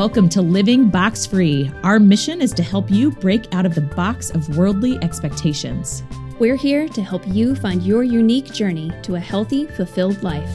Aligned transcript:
Welcome 0.00 0.30
to 0.30 0.40
Living 0.40 0.88
Box 0.88 1.26
Free. 1.26 1.70
Our 1.82 1.98
mission 2.00 2.40
is 2.40 2.54
to 2.54 2.62
help 2.62 2.90
you 2.90 3.10
break 3.10 3.54
out 3.54 3.66
of 3.66 3.74
the 3.74 3.82
box 3.82 4.30
of 4.30 4.56
worldly 4.56 4.96
expectations. 5.02 6.02
We're 6.38 6.56
here 6.56 6.88
to 6.88 7.02
help 7.02 7.28
you 7.28 7.54
find 7.54 7.82
your 7.82 8.02
unique 8.02 8.46
journey 8.46 8.90
to 9.02 9.16
a 9.16 9.20
healthy, 9.20 9.66
fulfilled 9.66 10.22
life. 10.22 10.48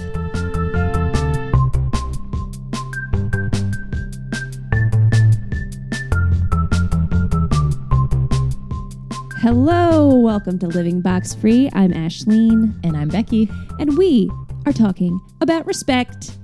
Hello, 9.37 10.15
welcome 10.21 10.57
to 10.57 10.65
Living 10.65 11.01
Box 11.01 11.35
Free. 11.35 11.69
I'm 11.73 11.91
Ashleen, 11.91 12.73
And 12.83 12.97
I'm 12.97 13.09
Becky. 13.09 13.47
and 13.79 13.95
we 13.95 14.27
are 14.65 14.73
talking 14.73 15.19
about 15.39 15.67
respect. 15.67 16.35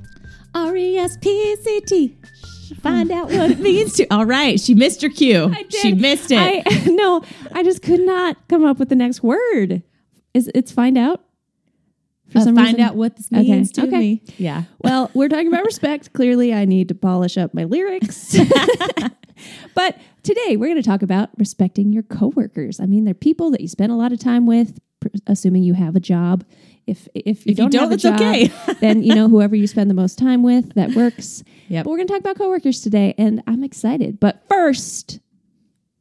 R 0.53 0.75
E 0.75 0.97
S 0.97 1.17
P 1.17 1.55
C 1.63 1.81
T. 1.81 2.17
Find 2.81 3.11
out 3.11 3.25
what 3.31 3.51
it 3.51 3.59
means 3.59 3.93
to. 3.93 4.07
All 4.13 4.25
right, 4.25 4.59
she 4.59 4.73
missed 4.73 5.01
her 5.01 5.09
cue. 5.09 5.53
She 5.69 5.93
missed 5.93 6.31
it. 6.31 6.37
I 6.39 6.85
no, 6.89 7.23
I 7.51 7.63
just 7.63 7.81
could 7.81 7.99
not 8.01 8.37
come 8.47 8.65
up 8.65 8.79
with 8.79 8.89
the 8.89 8.95
next 8.95 9.21
word. 9.23 9.83
Is 10.33 10.49
it's 10.55 10.71
find 10.71 10.97
out? 10.97 11.23
For 12.29 12.39
Uh, 12.39 12.43
some 12.43 12.55
find 12.55 12.67
reason? 12.67 12.81
out 12.81 12.95
what 12.95 13.17
this 13.17 13.27
Okay, 13.31 13.41
means 13.43 13.71
to 13.73 13.83
okay. 13.83 13.97
me. 13.97 14.21
Yeah. 14.37 14.63
Well, 14.79 15.11
we're 15.13 15.27
talking 15.27 15.47
about 15.47 15.65
respect. 15.65 16.13
Clearly, 16.13 16.53
I 16.53 16.63
need 16.65 16.87
to 16.87 16.95
polish 16.95 17.37
up 17.37 17.53
my 17.53 17.65
lyrics. 17.65 18.37
but 19.75 19.97
today, 20.23 20.55
we're 20.55 20.67
going 20.69 20.81
to 20.81 20.87
talk 20.87 21.01
about 21.01 21.29
respecting 21.37 21.91
your 21.91 22.03
coworkers. 22.03 22.79
I 22.79 22.85
mean, 22.85 23.03
they're 23.03 23.13
people 23.13 23.51
that 23.51 23.61
you 23.61 23.67
spend 23.67 23.91
a 23.91 23.95
lot 23.95 24.11
of 24.13 24.19
time 24.19 24.45
with, 24.45 24.79
assuming 25.27 25.63
you 25.63 25.73
have 25.73 25.95
a 25.95 25.99
job. 25.99 26.43
If 26.87 27.07
if 27.13 27.45
you 27.45 27.51
If 27.51 27.57
don't, 27.57 27.71
don't, 27.71 27.81
have 27.83 27.91
a 27.91 27.97
job, 27.97 28.15
okay. 28.15 28.51
then 28.81 29.03
you 29.03 29.13
know 29.13 29.29
whoever 29.29 29.55
you 29.55 29.67
spend 29.67 29.89
the 29.89 29.95
most 29.95 30.17
time 30.17 30.43
with 30.43 30.73
that 30.73 30.91
works. 30.95 31.43
Yep. 31.69 31.85
But 31.85 31.91
we're 31.91 31.97
going 31.97 32.07
to 32.07 32.13
talk 32.13 32.21
about 32.21 32.37
coworkers 32.37 32.81
today, 32.81 33.13
and 33.17 33.43
I'm 33.47 33.63
excited. 33.63 34.19
But 34.19 34.43
first, 34.49 35.19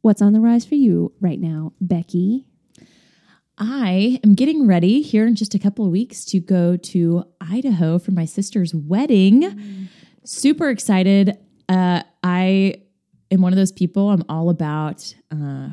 what's 0.01 0.21
on 0.21 0.33
the 0.33 0.39
rise 0.39 0.65
for 0.65 0.75
you 0.75 1.13
right 1.21 1.39
now, 1.39 1.73
Becky? 1.79 2.45
I 3.57 4.19
am 4.23 4.33
getting 4.33 4.65
ready 4.65 5.01
here 5.03 5.27
in 5.27 5.35
just 5.35 5.53
a 5.53 5.59
couple 5.59 5.85
of 5.85 5.91
weeks 5.91 6.25
to 6.25 6.39
go 6.39 6.77
to 6.77 7.23
Idaho 7.39 7.99
for 7.99 8.11
my 8.11 8.25
sister's 8.25 8.73
wedding. 8.73 9.87
Super 10.23 10.69
excited. 10.69 11.37
Uh, 11.69 12.01
I 12.23 12.81
am 13.29 13.41
one 13.41 13.53
of 13.53 13.57
those 13.57 13.71
people. 13.71 14.09
I'm 14.09 14.23
all 14.27 14.49
about. 14.49 15.13
Uh, 15.31 15.69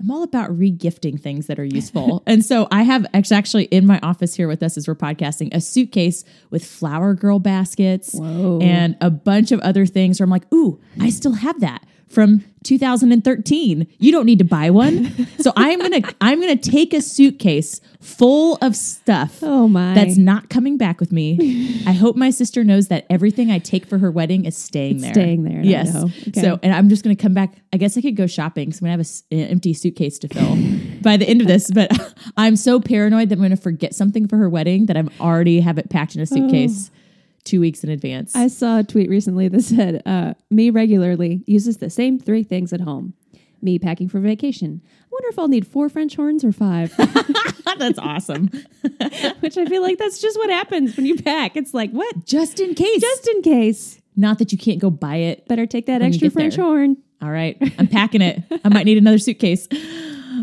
I'm 0.00 0.10
all 0.10 0.22
about 0.22 0.50
regifting 0.50 1.20
things 1.20 1.46
that 1.46 1.58
are 1.58 1.64
useful. 1.64 2.22
and 2.26 2.44
so 2.44 2.66
I 2.70 2.82
have 2.82 3.06
actually, 3.12 3.36
actually 3.36 3.64
in 3.64 3.86
my 3.86 4.00
office 4.02 4.34
here 4.34 4.48
with 4.48 4.62
us 4.62 4.76
as 4.76 4.88
we're 4.88 4.94
podcasting 4.94 5.54
a 5.54 5.60
suitcase 5.60 6.24
with 6.50 6.64
flower 6.64 7.14
girl 7.14 7.38
baskets 7.38 8.14
Whoa. 8.14 8.60
and 8.62 8.96
a 9.00 9.10
bunch 9.10 9.52
of 9.52 9.60
other 9.60 9.84
things 9.84 10.18
where 10.18 10.24
I'm 10.24 10.30
like, 10.30 10.50
ooh, 10.52 10.80
I 11.00 11.10
still 11.10 11.34
have 11.34 11.60
that 11.60 11.84
from 12.10 12.44
2013. 12.64 13.86
You 13.98 14.12
don't 14.12 14.26
need 14.26 14.38
to 14.40 14.44
buy 14.44 14.68
one. 14.70 15.26
so 15.38 15.52
I'm 15.56 15.78
gonna 15.78 16.02
I'm 16.20 16.40
gonna 16.40 16.56
take 16.56 16.92
a 16.92 17.00
suitcase 17.00 17.80
full 18.00 18.58
of 18.60 18.76
stuff 18.76 19.38
Oh 19.42 19.68
my! 19.68 19.94
that's 19.94 20.16
not 20.16 20.50
coming 20.50 20.76
back 20.76 21.00
with 21.00 21.12
me. 21.12 21.82
I 21.86 21.92
hope 21.92 22.16
my 22.16 22.30
sister 22.30 22.64
knows 22.64 22.88
that 22.88 23.06
everything 23.08 23.50
I 23.50 23.58
take 23.58 23.86
for 23.86 23.98
her 23.98 24.10
wedding 24.10 24.44
is 24.44 24.56
staying 24.56 24.98
there. 24.98 25.12
staying 25.12 25.44
there 25.44 25.62
Yes. 25.62 25.94
Okay. 25.94 26.40
So, 26.40 26.58
and 26.62 26.74
I'm 26.74 26.88
just 26.88 27.04
going 27.04 27.16
to 27.16 27.22
come 27.22 27.34
back. 27.34 27.54
I 27.72 27.76
guess 27.76 27.96
I 27.96 28.00
could 28.00 28.16
go 28.16 28.26
shopping 28.26 28.72
So 28.72 28.78
I'm 28.78 28.88
going 28.88 28.98
to 28.98 29.04
have 29.04 29.22
a 29.32 29.42
an 29.42 29.50
empty 29.50 29.72
suitcase 29.72 30.18
to 30.20 30.28
fill 30.28 30.56
by 31.02 31.16
the 31.16 31.28
end 31.28 31.40
of 31.40 31.46
this. 31.46 31.70
But 31.70 31.90
I'm 32.36 32.56
so 32.56 32.80
paranoid 32.80 33.28
that 33.28 33.34
I'm 33.34 33.40
going 33.40 33.50
to 33.50 33.56
forget 33.56 33.94
something 33.94 34.26
for 34.26 34.36
her 34.36 34.48
wedding 34.48 34.86
that 34.86 34.96
I'm 34.96 35.10
already 35.20 35.60
have 35.60 35.78
it 35.78 35.90
packed 35.90 36.14
in 36.14 36.20
a 36.20 36.26
suitcase 36.26 36.90
oh. 36.92 36.96
Two 37.44 37.60
weeks 37.60 37.82
in 37.84 37.90
advance. 37.90 38.34
I 38.36 38.48
saw 38.48 38.78
a 38.78 38.84
tweet 38.84 39.08
recently 39.10 39.48
that 39.48 39.62
said, 39.62 40.02
uh, 40.06 40.34
"Me 40.50 40.70
regularly 40.70 41.42
uses 41.46 41.78
the 41.78 41.90
same 41.90 42.18
three 42.18 42.42
things 42.42 42.72
at 42.72 42.80
home. 42.80 43.14
Me 43.62 43.78
packing 43.78 44.08
for 44.08 44.20
vacation. 44.20 44.80
I 44.84 45.06
wonder 45.10 45.28
if 45.28 45.38
I'll 45.38 45.48
need 45.48 45.66
four 45.66 45.88
French 45.88 46.16
horns 46.16 46.44
or 46.44 46.52
five. 46.52 46.94
That's 47.78 47.98
awesome. 47.98 48.48
Which 49.40 49.56
I 49.58 49.64
feel 49.66 49.82
like 49.82 49.96
that's 49.98 50.20
just 50.20 50.36
what 50.38 50.50
happens 50.50 50.96
when 50.96 51.06
you 51.06 51.16
pack. 51.16 51.56
It's 51.56 51.72
like, 51.72 51.90
what? 51.92 52.24
Just 52.26 52.60
in 52.60 52.74
case. 52.74 53.00
Just 53.00 53.28
in 53.28 53.42
case. 53.42 54.00
not 54.16 54.38
that 54.38 54.52
you 54.52 54.58
can't 54.58 54.78
go 54.78 54.90
buy 54.90 55.16
it. 55.16 55.46
Better 55.48 55.66
take 55.66 55.86
that 55.86 56.02
extra 56.02 56.28
French 56.30 56.56
there. 56.56 56.64
horn. 56.64 56.96
All 57.22 57.30
right. 57.30 57.56
I'm 57.78 57.86
packing 57.86 58.20
it. 58.22 58.42
I 58.64 58.68
might 58.68 58.84
need 58.84 58.98
another 58.98 59.18
suitcase. 59.18 59.66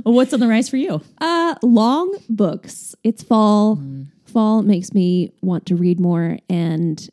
What's 0.04 0.34
on 0.34 0.40
the 0.40 0.48
rise 0.48 0.70
for 0.70 0.78
you? 0.78 1.02
Uh, 1.20 1.56
long 1.62 2.16
books. 2.30 2.96
It's 3.04 3.22
fall. 3.24 3.80
Fall 4.28 4.62
makes 4.62 4.94
me 4.94 5.32
want 5.42 5.66
to 5.68 5.76
read 5.76 6.00
more, 6.00 6.38
and 6.50 7.10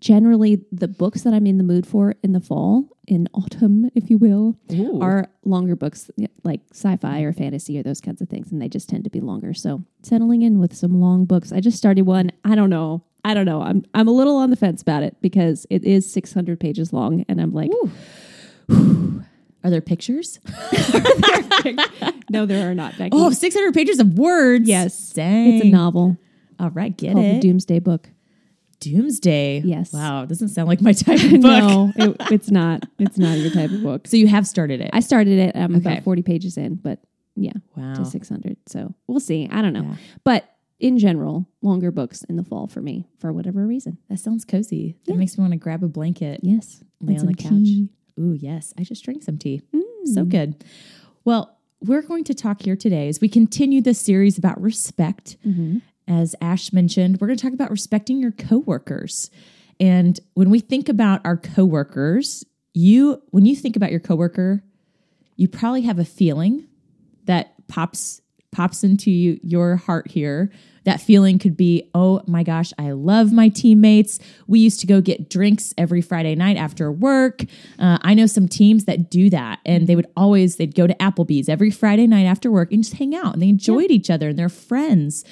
generally, 0.00 0.64
the 0.70 0.88
books 0.88 1.22
that 1.22 1.34
I'm 1.34 1.46
in 1.46 1.58
the 1.58 1.64
mood 1.64 1.86
for 1.86 2.14
in 2.22 2.32
the 2.32 2.40
fall, 2.40 2.84
in 3.06 3.28
autumn, 3.34 3.90
if 3.94 4.10
you 4.10 4.18
will, 4.18 4.56
Ooh. 4.72 5.00
are 5.00 5.28
longer 5.44 5.74
books 5.74 6.10
like 6.44 6.60
sci-fi 6.72 7.20
or 7.20 7.32
fantasy 7.32 7.78
or 7.78 7.82
those 7.82 8.00
kinds 8.00 8.20
of 8.20 8.28
things, 8.28 8.52
and 8.52 8.60
they 8.60 8.68
just 8.68 8.88
tend 8.88 9.04
to 9.04 9.10
be 9.10 9.20
longer. 9.20 9.54
So, 9.54 9.84
settling 10.02 10.42
in 10.42 10.58
with 10.58 10.74
some 10.74 11.00
long 11.00 11.24
books. 11.24 11.52
I 11.52 11.60
just 11.60 11.78
started 11.78 12.02
one. 12.02 12.30
I 12.44 12.54
don't 12.54 12.70
know. 12.70 13.02
I 13.24 13.34
don't 13.34 13.46
know. 13.46 13.62
I'm 13.62 13.84
I'm 13.94 14.08
a 14.08 14.12
little 14.12 14.36
on 14.36 14.50
the 14.50 14.56
fence 14.56 14.82
about 14.82 15.02
it 15.02 15.16
because 15.20 15.66
it 15.70 15.84
is 15.84 16.10
600 16.12 16.58
pages 16.58 16.92
long, 16.92 17.24
and 17.28 17.40
I'm 17.40 17.52
like, 17.52 17.70
Are 19.62 19.68
there 19.68 19.82
pictures? 19.82 20.40
no, 22.30 22.46
there 22.46 22.70
are 22.70 22.74
not. 22.74 22.96
Becky. 22.96 23.10
Oh, 23.12 23.30
600 23.30 23.74
pages 23.74 24.00
of 24.00 24.18
words. 24.18 24.66
yes, 24.66 25.10
Dang. 25.10 25.54
it's 25.54 25.66
a 25.66 25.68
novel 25.68 26.16
All 26.60 26.70
right, 26.70 26.96
get 26.96 27.14
called 27.14 27.24
it. 27.24 27.34
the 27.34 27.40
Doomsday 27.40 27.78
Book. 27.80 28.08
Doomsday. 28.80 29.60
Yes. 29.64 29.92
Wow, 29.92 30.24
doesn't 30.24 30.48
sound 30.48 30.68
like 30.68 30.80
my 30.80 30.92
type 30.94 31.22
of 31.22 31.30
book. 31.40 31.42
No, 31.42 31.92
it, 31.96 32.16
it's 32.30 32.50
not. 32.50 32.84
It's 32.98 33.18
not 33.18 33.38
your 33.38 33.50
type 33.50 33.70
of 33.70 33.82
book. 33.82 34.06
So 34.10 34.16
you 34.16 34.26
have 34.28 34.46
started 34.46 34.80
it. 34.80 34.90
I 34.92 35.00
started 35.00 35.38
it. 35.38 35.56
I'm 35.56 35.74
Okay. 35.76 35.92
about 35.92 36.04
40 36.04 36.22
pages 36.22 36.56
in, 36.56 36.76
but 36.76 36.98
yeah, 37.36 37.52
wow. 37.76 37.94
to 37.94 38.04
600. 38.04 38.56
So 38.66 38.94
we'll 39.06 39.20
see. 39.20 39.48
I 39.50 39.60
don't 39.62 39.72
know. 39.72 39.82
Yeah. 39.82 39.94
But 40.24 40.50
in 40.78 40.98
general, 40.98 41.46
longer 41.62 41.90
books 41.90 42.24
in 42.24 42.36
the 42.36 42.44
fall 42.44 42.66
for 42.66 42.80
me 42.80 43.06
for 43.18 43.32
whatever 43.32 43.66
reason. 43.66 43.98
That 44.08 44.18
sounds 44.18 44.44
cozy. 44.44 44.96
That 45.04 45.12
Yeah. 45.12 45.18
makes 45.18 45.36
me 45.36 45.42
want 45.42 45.52
to 45.52 45.58
grab 45.58 45.82
a 45.84 45.88
blanket, 45.88 46.40
Yes. 46.42 46.82
lay 47.00 47.18
on 47.18 47.26
the 47.26 47.34
couch. 47.34 47.50
tea. 47.50 47.90
Ooh, 48.18 48.32
yes. 48.32 48.72
I 48.78 48.84
just 48.84 49.04
drank 49.04 49.22
some 49.22 49.36
tea. 49.38 49.60
Mm. 49.74 49.82
So 50.14 50.24
good. 50.24 50.64
Well, 51.24 51.56
we're 51.82 52.02
going 52.02 52.24
to 52.24 52.34
talk 52.34 52.62
here 52.62 52.76
today 52.76 53.08
as 53.08 53.20
we 53.20 53.28
continue 53.28 53.80
this 53.82 53.98
series 54.00 54.36
about 54.38 54.60
respect. 54.60 55.36
Mhm. 55.46 55.82
As 56.10 56.34
Ash 56.40 56.72
mentioned, 56.72 57.20
we're 57.20 57.28
going 57.28 57.38
to 57.38 57.42
talk 57.42 57.54
about 57.54 57.70
respecting 57.70 58.20
your 58.20 58.32
coworkers. 58.32 59.30
And 59.78 60.18
when 60.34 60.50
we 60.50 60.58
think 60.58 60.88
about 60.88 61.20
our 61.24 61.36
coworkers, 61.36 62.44
you 62.74 63.22
when 63.30 63.46
you 63.46 63.54
think 63.54 63.76
about 63.76 63.92
your 63.92 64.00
coworker, 64.00 64.64
you 65.36 65.46
probably 65.46 65.82
have 65.82 66.00
a 66.00 66.04
feeling 66.04 66.66
that 67.26 67.54
pops 67.68 68.20
pops 68.50 68.82
into 68.82 69.12
you, 69.12 69.38
your 69.44 69.76
heart 69.76 70.10
here. 70.10 70.50
That 70.82 71.00
feeling 71.00 71.38
could 71.38 71.56
be, 71.56 71.88
oh 71.94 72.22
my 72.26 72.42
gosh, 72.42 72.72
I 72.76 72.90
love 72.90 73.32
my 73.32 73.48
teammates. 73.48 74.18
We 74.48 74.58
used 74.58 74.80
to 74.80 74.88
go 74.88 75.00
get 75.00 75.30
drinks 75.30 75.72
every 75.78 76.00
Friday 76.00 76.34
night 76.34 76.56
after 76.56 76.90
work. 76.90 77.44
Uh, 77.78 77.98
I 78.02 78.14
know 78.14 78.26
some 78.26 78.48
teams 78.48 78.86
that 78.86 79.10
do 79.10 79.30
that, 79.30 79.60
and 79.64 79.86
they 79.86 79.94
would 79.94 80.08
always 80.16 80.56
they'd 80.56 80.74
go 80.74 80.88
to 80.88 80.94
Applebee's 80.94 81.48
every 81.48 81.70
Friday 81.70 82.08
night 82.08 82.26
after 82.26 82.50
work 82.50 82.72
and 82.72 82.82
just 82.82 82.96
hang 82.96 83.14
out, 83.14 83.34
and 83.34 83.42
they 83.42 83.48
enjoyed 83.48 83.92
each 83.92 84.10
other 84.10 84.30
and 84.30 84.38
they're 84.38 84.48
friends. 84.48 85.24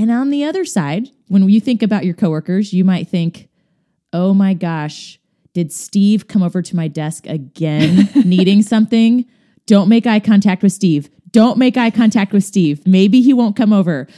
And 0.00 0.10
on 0.10 0.30
the 0.30 0.44
other 0.44 0.64
side, 0.64 1.10
when 1.28 1.46
you 1.46 1.60
think 1.60 1.82
about 1.82 2.06
your 2.06 2.14
coworkers, 2.14 2.72
you 2.72 2.86
might 2.86 3.06
think, 3.06 3.50
oh 4.14 4.32
my 4.32 4.54
gosh, 4.54 5.20
did 5.52 5.70
Steve 5.70 6.26
come 6.26 6.42
over 6.42 6.62
to 6.62 6.74
my 6.74 6.88
desk 6.88 7.26
again 7.26 8.08
needing 8.24 8.62
something? 8.62 9.26
Don't 9.66 9.90
make 9.90 10.06
eye 10.06 10.18
contact 10.18 10.62
with 10.62 10.72
Steve. 10.72 11.10
Don't 11.32 11.58
make 11.58 11.76
eye 11.76 11.90
contact 11.90 12.32
with 12.32 12.44
Steve. 12.44 12.86
Maybe 12.86 13.20
he 13.20 13.34
won't 13.34 13.56
come 13.56 13.74
over. 13.74 14.08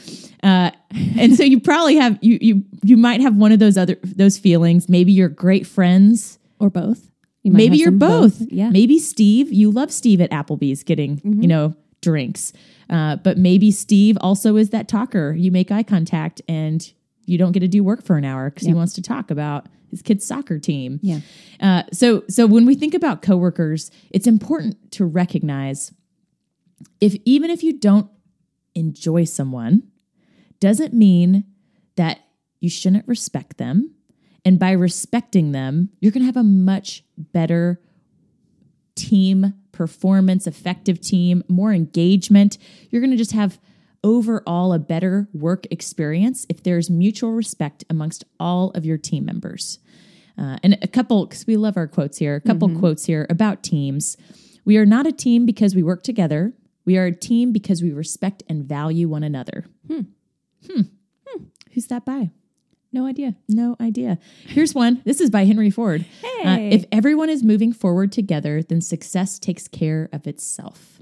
Uh, 0.44 0.70
and 1.18 1.34
so 1.36 1.42
you 1.42 1.58
probably 1.58 1.96
have 1.96 2.16
you 2.22 2.38
you 2.40 2.64
you 2.84 2.96
might 2.96 3.20
have 3.20 3.34
one 3.34 3.50
of 3.50 3.58
those 3.58 3.76
other 3.76 3.96
those 4.04 4.38
feelings. 4.38 4.88
Maybe 4.88 5.10
you're 5.10 5.28
great 5.28 5.66
friends. 5.66 6.38
Or 6.60 6.70
both. 6.70 7.10
You 7.42 7.50
might 7.50 7.58
Maybe 7.58 7.78
you're 7.78 7.88
some 7.88 7.98
both. 7.98 8.40
Yeah. 8.40 8.66
Mm-hmm. 8.66 8.72
Maybe 8.72 8.98
Steve, 9.00 9.52
you 9.52 9.72
love 9.72 9.90
Steve 9.90 10.20
at 10.20 10.30
Applebee's 10.30 10.84
getting, 10.84 11.20
you 11.24 11.48
know, 11.48 11.74
drinks. 12.02 12.52
Uh, 12.92 13.16
but 13.16 13.38
maybe 13.38 13.70
Steve 13.70 14.18
also 14.20 14.56
is 14.56 14.70
that 14.70 14.86
talker. 14.86 15.32
You 15.32 15.50
make 15.50 15.72
eye 15.72 15.82
contact 15.82 16.42
and 16.46 16.92
you 17.24 17.38
don't 17.38 17.52
get 17.52 17.60
to 17.60 17.68
do 17.68 17.82
work 17.82 18.04
for 18.04 18.16
an 18.16 18.24
hour 18.24 18.50
because 18.50 18.66
he 18.66 18.74
wants 18.74 18.92
to 18.94 19.02
talk 19.02 19.30
about 19.30 19.66
his 19.90 20.02
kid's 20.02 20.26
soccer 20.26 20.58
team. 20.58 21.00
Yeah. 21.02 21.20
Uh, 21.60 21.82
so 21.92 22.24
so 22.28 22.46
when 22.46 22.66
we 22.66 22.74
think 22.74 22.94
about 22.94 23.22
coworkers, 23.22 23.90
it's 24.10 24.26
important 24.26 24.92
to 24.92 25.06
recognize 25.06 25.92
if 27.00 27.16
even 27.24 27.50
if 27.50 27.62
you 27.62 27.78
don't 27.78 28.10
enjoy 28.74 29.24
someone, 29.24 29.84
doesn't 30.60 30.92
mean 30.92 31.44
that 31.96 32.20
you 32.60 32.68
shouldn't 32.68 33.06
respect 33.08 33.58
them. 33.58 33.94
And 34.44 34.58
by 34.58 34.72
respecting 34.72 35.52
them, 35.52 35.90
you're 36.00 36.12
going 36.12 36.22
to 36.22 36.26
have 36.26 36.36
a 36.36 36.42
much 36.42 37.04
better 37.16 37.80
team 38.94 39.54
performance, 39.72 40.46
effective 40.46 41.00
team, 41.00 41.42
more 41.48 41.72
engagement. 41.72 42.58
You're 42.90 43.00
going 43.00 43.10
to 43.10 43.16
just 43.16 43.32
have 43.32 43.58
overall 44.04 44.72
a 44.72 44.78
better 44.78 45.28
work 45.32 45.66
experience 45.70 46.46
if 46.48 46.62
there's 46.62 46.90
mutual 46.90 47.32
respect 47.32 47.84
amongst 47.88 48.24
all 48.38 48.70
of 48.70 48.84
your 48.84 48.98
team 48.98 49.24
members. 49.24 49.78
Uh, 50.38 50.56
and 50.62 50.78
a 50.82 50.88
couple, 50.88 51.26
because 51.26 51.46
we 51.46 51.56
love 51.56 51.76
our 51.76 51.86
quotes 51.86 52.18
here, 52.18 52.36
a 52.36 52.40
couple 52.40 52.68
quotes 52.78 53.04
here 53.04 53.26
about 53.28 53.62
teams. 53.62 54.16
We 54.64 54.76
are 54.78 54.86
not 54.86 55.06
a 55.06 55.12
team 55.12 55.44
because 55.44 55.74
we 55.74 55.82
work 55.82 56.02
together. 56.02 56.52
We 56.84 56.96
are 56.96 57.06
a 57.06 57.14
team 57.14 57.52
because 57.52 57.82
we 57.82 57.92
respect 57.92 58.42
and 58.48 58.64
value 58.64 59.08
one 59.08 59.22
another. 59.22 59.66
Hmm. 59.86 60.00
Hmm. 60.70 60.82
Who's 61.72 61.86
that 61.86 62.04
by? 62.04 62.30
No 62.92 63.06
idea. 63.06 63.34
No 63.48 63.76
idea. 63.80 64.18
Here's 64.44 64.74
one. 64.74 65.00
This 65.04 65.20
is 65.20 65.30
by 65.30 65.44
Henry 65.46 65.70
Ford. 65.70 66.04
Uh, 66.44 66.58
if 66.60 66.84
everyone 66.92 67.30
is 67.30 67.42
moving 67.42 67.72
forward 67.72 68.12
together, 68.12 68.62
then 68.62 68.80
success 68.80 69.38
takes 69.38 69.66
care 69.68 70.08
of 70.12 70.26
itself. 70.26 71.00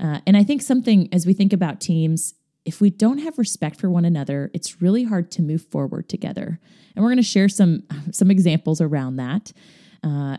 Uh, 0.00 0.20
and 0.26 0.36
I 0.36 0.44
think 0.44 0.62
something 0.62 1.08
as 1.12 1.26
we 1.26 1.32
think 1.32 1.52
about 1.52 1.80
teams, 1.80 2.34
if 2.64 2.80
we 2.80 2.90
don't 2.90 3.18
have 3.18 3.38
respect 3.38 3.80
for 3.80 3.90
one 3.90 4.04
another, 4.04 4.50
it's 4.54 4.80
really 4.80 5.04
hard 5.04 5.30
to 5.32 5.42
move 5.42 5.62
forward 5.62 6.08
together. 6.08 6.60
And 6.94 7.02
we're 7.02 7.10
going 7.10 7.16
to 7.16 7.22
share 7.22 7.48
some 7.48 7.82
some 8.12 8.30
examples 8.30 8.80
around 8.80 9.16
that. 9.16 9.52
Uh, 10.04 10.36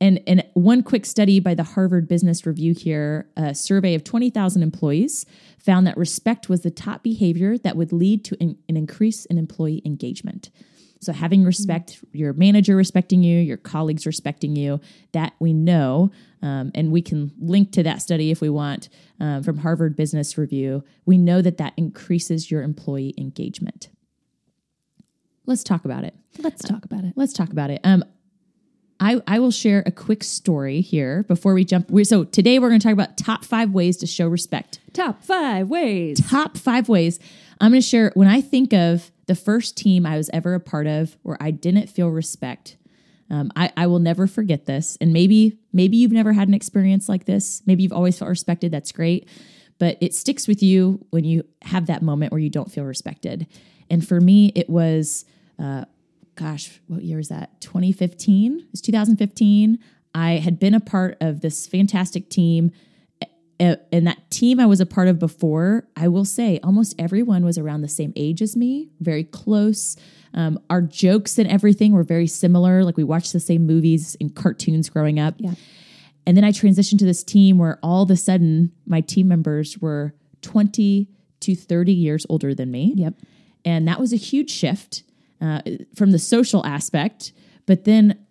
and, 0.00 0.20
and 0.26 0.44
one 0.54 0.82
quick 0.82 1.06
study 1.06 1.40
by 1.40 1.54
the 1.54 1.62
Harvard 1.62 2.08
Business 2.08 2.44
Review 2.44 2.74
here, 2.74 3.28
a 3.36 3.54
survey 3.54 3.94
of 3.94 4.04
20,000 4.04 4.62
employees, 4.62 5.24
found 5.58 5.86
that 5.86 5.96
respect 5.96 6.48
was 6.48 6.62
the 6.62 6.70
top 6.70 7.02
behavior 7.02 7.56
that 7.58 7.76
would 7.76 7.92
lead 7.92 8.24
to 8.26 8.36
an, 8.40 8.58
an 8.68 8.76
increase 8.76 9.24
in 9.26 9.38
employee 9.38 9.82
engagement. 9.84 10.50
So, 11.00 11.12
having 11.12 11.44
respect, 11.44 12.02
your 12.12 12.32
manager 12.32 12.76
respecting 12.76 13.22
you, 13.22 13.38
your 13.38 13.58
colleagues 13.58 14.06
respecting 14.06 14.56
you, 14.56 14.80
that 15.12 15.34
we 15.38 15.52
know, 15.52 16.10
um, 16.40 16.72
and 16.74 16.90
we 16.90 17.02
can 17.02 17.30
link 17.38 17.72
to 17.72 17.82
that 17.82 18.00
study 18.00 18.30
if 18.30 18.40
we 18.40 18.48
want 18.48 18.88
um, 19.20 19.42
from 19.42 19.58
Harvard 19.58 19.96
Business 19.96 20.38
Review. 20.38 20.82
We 21.04 21.18
know 21.18 21.42
that 21.42 21.58
that 21.58 21.74
increases 21.76 22.50
your 22.50 22.62
employee 22.62 23.14
engagement. 23.18 23.90
Let's 25.46 25.62
talk 25.62 25.84
about 25.84 26.04
it. 26.04 26.14
Let's 26.38 26.62
talk 26.62 26.86
about 26.86 27.04
it. 27.04 27.12
Let's 27.16 27.34
talk 27.34 27.50
about 27.50 27.70
it. 27.70 27.80
Um, 27.84 28.02
I, 29.00 29.20
I 29.26 29.38
will 29.38 29.50
share 29.50 29.82
a 29.86 29.90
quick 29.90 30.22
story 30.22 30.80
here 30.80 31.24
before 31.24 31.54
we 31.54 31.64
jump. 31.64 31.90
We, 31.90 32.04
so 32.04 32.24
today 32.24 32.58
we're 32.58 32.68
going 32.68 32.80
to 32.80 32.86
talk 32.86 32.92
about 32.92 33.16
top 33.16 33.44
five 33.44 33.70
ways 33.70 33.96
to 33.98 34.06
show 34.06 34.28
respect. 34.28 34.80
Top 34.92 35.22
five 35.22 35.68
ways. 35.68 36.20
Top 36.28 36.56
five 36.56 36.88
ways. 36.88 37.18
I'm 37.60 37.72
going 37.72 37.82
to 37.82 37.86
share 37.86 38.12
when 38.14 38.28
I 38.28 38.40
think 38.40 38.72
of 38.72 39.10
the 39.26 39.34
first 39.34 39.76
team 39.76 40.06
I 40.06 40.16
was 40.16 40.30
ever 40.32 40.54
a 40.54 40.60
part 40.60 40.86
of 40.86 41.16
where 41.22 41.36
I 41.40 41.50
didn't 41.50 41.88
feel 41.88 42.08
respect. 42.08 42.76
Um, 43.30 43.50
I, 43.56 43.72
I 43.76 43.86
will 43.86 43.98
never 43.98 44.26
forget 44.26 44.66
this. 44.66 44.98
And 45.00 45.12
maybe 45.12 45.58
maybe 45.72 45.96
you've 45.96 46.12
never 46.12 46.32
had 46.32 46.48
an 46.48 46.54
experience 46.54 47.08
like 47.08 47.24
this. 47.24 47.62
Maybe 47.66 47.82
you've 47.82 47.92
always 47.92 48.18
felt 48.18 48.28
respected. 48.28 48.70
That's 48.70 48.92
great. 48.92 49.28
But 49.78 49.98
it 50.00 50.14
sticks 50.14 50.46
with 50.46 50.62
you 50.62 51.04
when 51.10 51.24
you 51.24 51.44
have 51.62 51.86
that 51.86 52.02
moment 52.02 52.32
where 52.32 52.38
you 52.38 52.50
don't 52.50 52.70
feel 52.70 52.84
respected. 52.84 53.46
And 53.90 54.06
for 54.06 54.20
me, 54.20 54.52
it 54.54 54.68
was 54.70 55.24
uh, 55.58 55.84
gosh, 56.34 56.80
what 56.86 57.02
year 57.02 57.18
is 57.18 57.28
that? 57.28 57.60
2015? 57.60 58.60
It 58.60 58.66
was 58.70 58.80
2015. 58.80 59.78
I 60.14 60.32
had 60.32 60.58
been 60.58 60.74
a 60.74 60.80
part 60.80 61.16
of 61.20 61.40
this 61.40 61.66
fantastic 61.66 62.28
team. 62.28 62.70
And 63.60 64.06
that 64.06 64.30
team 64.30 64.58
I 64.58 64.66
was 64.66 64.80
a 64.80 64.86
part 64.86 65.06
of 65.06 65.18
before, 65.18 65.86
I 65.96 66.08
will 66.08 66.24
say 66.24 66.58
almost 66.62 66.94
everyone 66.98 67.44
was 67.44 67.56
around 67.56 67.82
the 67.82 67.88
same 67.88 68.12
age 68.16 68.42
as 68.42 68.56
me, 68.56 68.90
very 69.00 69.22
close. 69.22 69.96
Um, 70.34 70.58
our 70.68 70.82
jokes 70.82 71.38
and 71.38 71.48
everything 71.48 71.92
were 71.92 72.02
very 72.02 72.26
similar. 72.26 72.82
Like 72.82 72.96
we 72.96 73.04
watched 73.04 73.32
the 73.32 73.40
same 73.40 73.64
movies 73.64 74.16
and 74.20 74.34
cartoons 74.34 74.90
growing 74.90 75.20
up. 75.20 75.36
Yeah. 75.38 75.54
And 76.26 76.36
then 76.36 76.44
I 76.44 76.50
transitioned 76.50 76.98
to 76.98 77.04
this 77.04 77.22
team 77.22 77.58
where 77.58 77.78
all 77.82 78.02
of 78.02 78.10
a 78.10 78.16
sudden 78.16 78.72
my 78.86 79.00
team 79.00 79.28
members 79.28 79.78
were 79.78 80.14
20 80.42 81.08
to 81.40 81.54
30 81.54 81.92
years 81.92 82.26
older 82.28 82.54
than 82.54 82.70
me. 82.70 82.92
Yep. 82.96 83.14
And 83.64 83.86
that 83.86 84.00
was 84.00 84.12
a 84.12 84.16
huge 84.16 84.50
shift 84.50 85.04
uh, 85.40 85.60
from 85.94 86.10
the 86.10 86.18
social 86.18 86.64
aspect. 86.64 87.32
But 87.66 87.84
then 87.84 88.26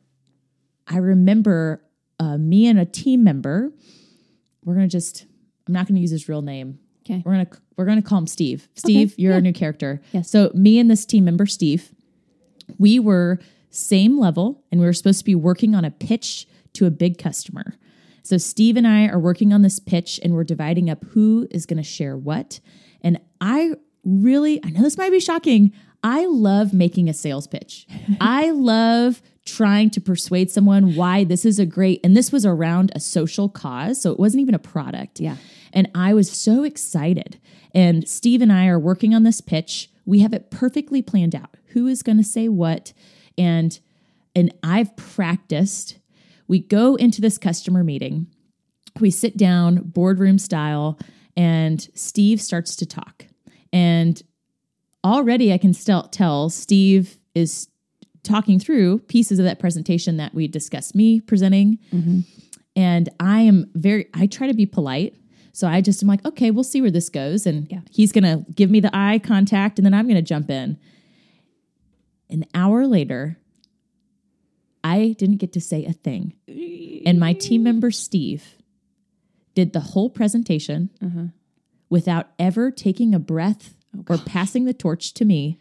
I 0.88 0.98
remember 0.98 1.84
uh, 2.20 2.38
me 2.38 2.68
and 2.68 2.80
a 2.80 2.86
team 2.86 3.24
member, 3.24 3.72
we're 4.64 4.76
to 4.76 4.88
just, 4.88 5.26
I'm 5.68 5.74
not 5.74 5.88
to 5.96 6.02
use 6.02 6.12
his 6.12 6.30
real 6.30 6.42
name. 6.42 6.80
Okay. 7.06 7.22
We're 7.26 7.44
to, 7.44 7.58
we're 7.76 7.86
to 8.02 8.08
call 8.08 8.20
him 8.20 8.28
Steve. 8.28 8.70
Steve, 8.76 9.14
Okay, 9.14 9.22
you're 9.22 9.34
yeah. 9.34 9.40
a 9.40 9.42
new 9.42 9.54
character. 9.54 10.02
Yes. 10.12 10.30
So 10.30 10.52
me 10.54 10.80
and 10.80 10.90
this 10.90 11.06
team 11.06 11.26
member, 11.26 11.46
Steve, 11.46 11.94
we 12.78 13.00
were 13.00 13.40
same 13.70 14.20
level 14.20 14.64
and 14.72 14.80
we 14.80 14.86
were 14.86 14.94
supposed 14.94 15.20
to 15.20 15.26
be 15.26 15.36
working 15.36 15.76
on 15.76 15.84
a 15.84 15.92
pitch 15.92 16.48
to 16.74 16.86
a 16.86 16.92
big 16.92 17.18
customer. 17.18 17.76
So 18.24 18.38
Steve 18.38 18.78
and 18.78 18.88
I 18.88 19.08
are 19.08 19.20
working 19.20 19.52
on 19.52 19.64
this 19.64 19.80
pitch 19.80 20.20
and 20.24 20.34
we're 20.34 20.46
dividing 20.46 20.90
up 20.90 21.04
who 21.10 21.48
is 21.52 21.66
to 21.78 21.84
share 21.84 22.16
what. 22.16 22.62
And 23.02 23.20
I 23.42 23.74
really, 24.06 24.64
I 24.64 24.70
know 24.70 24.82
this 24.82 24.98
might 24.98 25.12
be 25.12 25.20
shocking. 25.20 25.74
I 26.04 26.26
love 26.26 26.74
making 26.74 27.10
a 27.10 27.14
sales 27.14 27.48
pitch. 27.48 27.88
I 28.20 28.52
love 28.52 29.22
trying 29.46 29.90
to 29.92 30.02
persuade 30.02 30.52
someone 30.52 30.96
why 30.96 31.24
this 31.24 31.46
is 31.46 31.60
a 31.60 31.66
great, 31.66 32.00
and 32.04 32.16
this 32.16 32.32
was 32.32 32.46
around 32.46 32.92
a 32.96 33.00
social 33.00 33.50
cause. 33.50 34.02
So 34.02 34.12
it 34.12 34.20
wasn't 34.20 34.42
even 34.42 34.56
a 34.56 34.60
product. 34.60 35.20
Yeah. 35.20 35.38
And 35.74 35.90
I 35.96 36.14
was 36.14 36.32
so 36.32 36.64
excited. 36.64 37.40
And 37.74 38.08
Steve 38.08 38.42
and 38.42 38.52
I 38.52 38.68
are 38.68 38.80
working 38.80 39.14
on 39.14 39.24
this 39.24 39.42
pitch. 39.42 39.90
We 40.06 40.20
have 40.20 40.34
it 40.34 40.52
perfectly 40.52 41.02
planned 41.02 41.36
out. 41.36 41.56
Who 41.68 41.88
is 41.88 42.04
going 42.04 42.18
to 42.18 42.24
say 42.24 42.48
what? 42.48 42.94
And 43.38 43.80
and 44.36 44.54
I've 44.64 44.96
practiced. 44.96 46.00
We 46.48 46.60
go 46.60 46.96
into 46.96 47.22
this 47.22 47.38
customer 47.38 47.84
meeting. 47.84 48.28
We 49.00 49.12
sit 49.12 49.38
down 49.38 49.82
boardroom 49.84 50.40
style 50.40 51.00
and 51.38 51.88
Steve 51.94 52.42
starts 52.42 52.76
to 52.78 52.86
talk. 52.86 53.26
And 53.72 54.22
already 55.04 55.54
I 55.54 55.58
can 55.58 55.74
still 55.74 56.04
tell 56.04 56.50
Steve 56.50 57.18
is 57.36 57.68
talking 58.24 58.60
through 58.60 59.00
pieces 59.00 59.40
of 59.40 59.46
that 59.46 59.60
presentation 59.60 60.18
that 60.18 60.34
we 60.34 60.48
discussed 60.48 60.96
me 60.96 61.20
presenting. 61.20 61.78
Mm-hmm. 61.94 62.20
And 62.76 63.10
I 63.20 63.42
am 63.42 63.70
very, 63.76 64.08
I 64.14 64.28
try 64.28 64.48
to 64.48 64.54
be 64.54 64.66
polite. 64.66 65.16
So 65.52 65.68
I 65.68 65.82
just 65.82 66.02
am 66.02 66.08
like, 66.08 66.26
okay, 66.26 66.50
we'll 66.50 66.64
see 66.64 66.82
where 66.82 66.90
this 66.90 67.10
goes. 67.10 67.46
And 67.46 67.68
Yeah. 67.70 67.82
he's 67.92 68.12
going 68.12 68.24
to 68.24 68.50
give 68.52 68.72
me 68.72 68.80
the 68.80 68.90
eye 68.96 69.20
contact 69.20 69.78
and 69.78 69.86
then 69.86 69.94
I'm 69.94 70.06
going 70.06 70.16
to 70.16 70.22
jump 70.22 70.50
in. 70.50 70.80
An 72.30 72.46
hour 72.56 72.88
later, 72.88 73.38
I 74.84 75.16
didn't 75.20 75.38
get 75.38 75.54
to 75.54 75.62
say 75.62 75.86
a 75.86 75.94
thing. 75.94 76.34
And 77.06 77.20
my 77.20 77.34
team 77.34 77.64
member, 77.64 77.92
Steve, 77.92 78.56
did 79.54 79.74
the 79.74 79.80
whole 79.80 80.10
presentation 80.10 80.90
mm-hmm. 81.02 81.28
without 81.90 82.30
ever 82.40 82.72
taking 82.72 83.14
a 83.14 83.20
breath 83.20 83.76
or 84.10 84.18
passing 84.18 84.66
the 84.66 84.74
torch 84.74 85.14
to 85.16 85.26
me. 85.26 85.60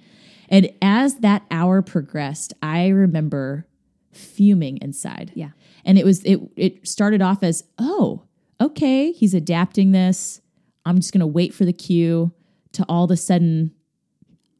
And 0.48 0.70
as 0.82 1.16
that 1.16 1.44
hour 1.50 1.82
progressed, 1.82 2.52
I 2.62 2.88
remember 2.88 3.66
fuming 4.12 4.78
inside. 4.82 5.32
Yeah. 5.34 5.50
And 5.84 5.98
it 5.98 6.04
was 6.04 6.22
it 6.24 6.40
it 6.56 6.86
started 6.86 7.22
off 7.22 7.42
as, 7.42 7.64
"Oh, 7.78 8.22
okay, 8.60 9.12
he's 9.12 9.34
adapting 9.34 9.92
this. 9.92 10.40
I'm 10.84 10.96
just 10.96 11.12
going 11.12 11.20
to 11.20 11.26
wait 11.26 11.54
for 11.54 11.64
the 11.64 11.72
cue." 11.72 12.32
To 12.72 12.84
all 12.88 13.04
of 13.04 13.10
a 13.10 13.16
sudden, 13.16 13.72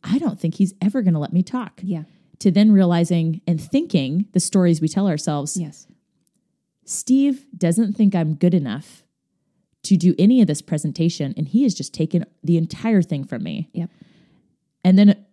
I 0.05 0.19
don't 0.19 0.39
think 0.39 0.57
he's 0.57 0.75
ever 0.83 1.01
going 1.03 1.15
to 1.15 1.21
let 1.21 1.33
me 1.33 1.43
talk. 1.43 1.81
Yeah. 1.83 2.05
To 2.41 2.51
then 2.51 2.73
realizing 2.73 3.41
and 3.47 3.61
thinking 3.61 4.27
the 4.33 4.41
stories 4.41 4.81
we 4.81 4.89
tell 4.89 5.09
ourselves, 5.09 5.57
Yes. 5.57 5.87
Steve 6.85 7.47
doesn't 7.57 7.95
think 7.95 8.15
I'm 8.15 8.35
good 8.35 8.55
enough 8.55 9.02
to 9.85 9.97
do 9.97 10.15
any 10.19 10.41
of 10.41 10.47
this 10.47 10.63
presentation, 10.63 11.35
and 11.37 11.49
he 11.49 11.65
has 11.65 11.75
just 11.75 11.93
taken 11.93 12.25
the 12.43 12.57
entire 12.57 13.03
thing 13.03 13.25
from 13.25 13.43
me. 13.43 13.69
Yep. 13.73 13.91
And 14.85 14.99
then 14.99 15.25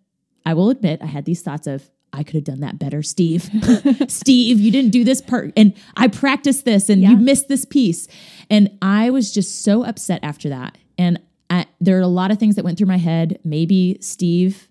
I 0.44 0.54
will 0.54 0.70
admit, 0.70 1.00
I 1.02 1.06
had 1.06 1.24
these 1.24 1.42
thoughts 1.42 1.66
of, 1.66 1.88
I 2.12 2.24
could 2.24 2.34
have 2.34 2.44
done 2.44 2.60
that 2.60 2.78
better, 2.78 3.02
Steve. 3.02 3.48
Steve, 4.08 4.58
you 4.58 4.72
didn't 4.72 4.90
do 4.90 5.04
this 5.04 5.20
part. 5.20 5.52
And 5.56 5.74
I 5.96 6.08
practiced 6.08 6.64
this 6.64 6.88
and 6.88 7.02
Yeah. 7.02 7.10
you 7.10 7.16
missed 7.16 7.48
this 7.48 7.64
piece. 7.64 8.08
And 8.48 8.76
I 8.82 9.10
was 9.10 9.32
just 9.32 9.62
so 9.62 9.84
upset 9.84 10.20
after 10.24 10.48
that. 10.48 10.76
And 10.98 11.20
I, 11.50 11.66
there 11.80 11.96
are 11.98 12.02
a 12.02 12.08
lot 12.08 12.30
of 12.30 12.38
things 12.38 12.56
that 12.56 12.64
went 12.64 12.78
through 12.78 12.88
my 12.88 12.98
head. 12.98 13.38
Maybe 13.44 13.96
Steve, 14.00 14.68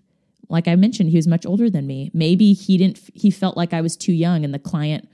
like 0.50 0.68
I 0.68 0.76
mentioned, 0.76 1.10
he 1.10 1.16
was 1.16 1.26
much 1.26 1.46
older 1.46 1.70
than 1.70 1.86
me. 1.86 2.10
Maybe 2.12 2.52
he 2.52 2.76
didn't, 2.76 3.00
he 3.14 3.30
felt 3.30 3.56
like 3.56 3.72
I 3.72 3.80
was 3.80 3.96
too 3.96 4.12
young 4.12 4.44
and 4.44 4.52
the 4.52 4.58
client 4.58 5.08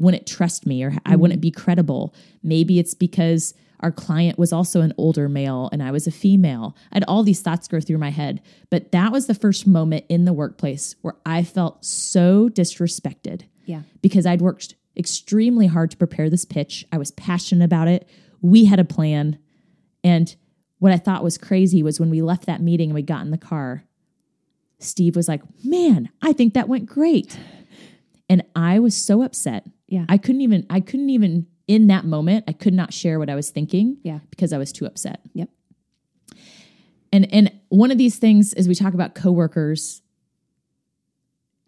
wouldn't 0.00 0.26
trust 0.26 0.66
me 0.66 0.82
or 0.82 0.88
I 0.90 0.92
mm-hmm. 0.92 1.20
wouldn't 1.20 1.40
be 1.40 1.50
credible. 1.50 2.14
Maybe 2.42 2.78
it's 2.80 2.94
because 2.94 3.54
our 3.80 3.90
client 3.92 4.38
was 4.38 4.52
also 4.52 4.80
an 4.82 4.92
older 4.98 5.28
male 5.28 5.68
and 5.72 5.82
I 5.82 5.90
was 5.90 6.06
a 6.06 6.10
female. 6.10 6.76
I 6.92 6.96
had 6.96 7.04
all 7.08 7.22
these 7.22 7.40
thoughts 7.40 7.66
go 7.68 7.80
through 7.80 7.98
my 7.98 8.10
head. 8.10 8.40
But 8.70 8.92
that 8.92 9.10
was 9.12 9.26
the 9.26 9.34
first 9.34 9.66
moment 9.66 10.04
in 10.08 10.24
the 10.26 10.32
workplace 10.32 10.96
where 11.02 11.16
I 11.26 11.42
felt 11.42 11.84
so 11.84 12.48
disrespected 12.48 13.42
Yeah. 13.66 13.82
because 14.02 14.26
I'd 14.26 14.42
worked 14.42 14.74
extremely 14.96 15.66
hard 15.66 15.90
to 15.92 15.96
prepare 15.96 16.28
this 16.28 16.44
pitch. 16.44 16.84
I 16.92 16.98
was 16.98 17.10
passionate 17.12 17.64
about 17.64 17.88
it. 17.88 18.08
We 18.42 18.66
had 18.66 18.78
a 18.80 18.84
plan. 18.84 19.38
And 20.04 20.34
what 20.78 20.92
I 20.92 20.96
thought 20.98 21.24
was 21.24 21.38
crazy 21.38 21.82
was 21.82 21.98
when 22.00 22.10
we 22.10 22.22
left 22.22 22.46
that 22.46 22.60
meeting 22.62 22.90
and 22.90 22.94
we 22.94 23.02
got 23.02 23.22
in 23.22 23.30
the 23.30 23.38
car, 23.38 23.84
Steve 24.78 25.14
was 25.16 25.28
like, 25.28 25.42
Man, 25.64 26.08
I 26.22 26.32
think 26.32 26.54
that 26.54 26.68
went 26.68 26.86
great. 26.86 27.38
And 28.28 28.42
I 28.54 28.78
was 28.78 28.96
so 28.96 29.22
upset. 29.22 29.66
Yeah. 29.88 30.04
I 30.08 30.16
couldn't 30.18 30.40
even, 30.42 30.64
I 30.70 30.80
couldn't 30.80 31.10
even, 31.10 31.46
in 31.70 31.86
that 31.86 32.04
moment, 32.04 32.44
I 32.48 32.52
could 32.52 32.74
not 32.74 32.92
share 32.92 33.20
what 33.20 33.30
I 33.30 33.36
was 33.36 33.50
thinking 33.50 33.98
Yeah. 34.02 34.18
because 34.30 34.52
I 34.52 34.58
was 34.58 34.72
too 34.72 34.86
upset. 34.86 35.20
Yep. 35.34 35.50
And 37.12 37.32
and 37.32 37.52
one 37.68 37.92
of 37.92 37.98
these 37.98 38.16
things 38.16 38.52
as 38.54 38.66
we 38.66 38.74
talk 38.74 38.92
about 38.92 39.14
coworkers, 39.14 40.02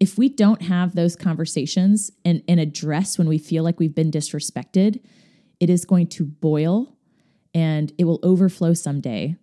if 0.00 0.18
we 0.18 0.28
don't 0.28 0.62
have 0.62 0.96
those 0.96 1.14
conversations 1.14 2.10
and, 2.24 2.42
and 2.48 2.58
address 2.58 3.16
when 3.16 3.28
we 3.28 3.38
feel 3.38 3.62
like 3.62 3.78
we've 3.78 3.94
been 3.94 4.10
disrespected, 4.10 5.00
it 5.60 5.70
is 5.70 5.84
going 5.84 6.08
to 6.08 6.24
boil 6.24 6.96
and 7.54 7.92
it 7.96 8.04
will 8.04 8.18
overflow 8.24 8.74
someday. 8.74 9.36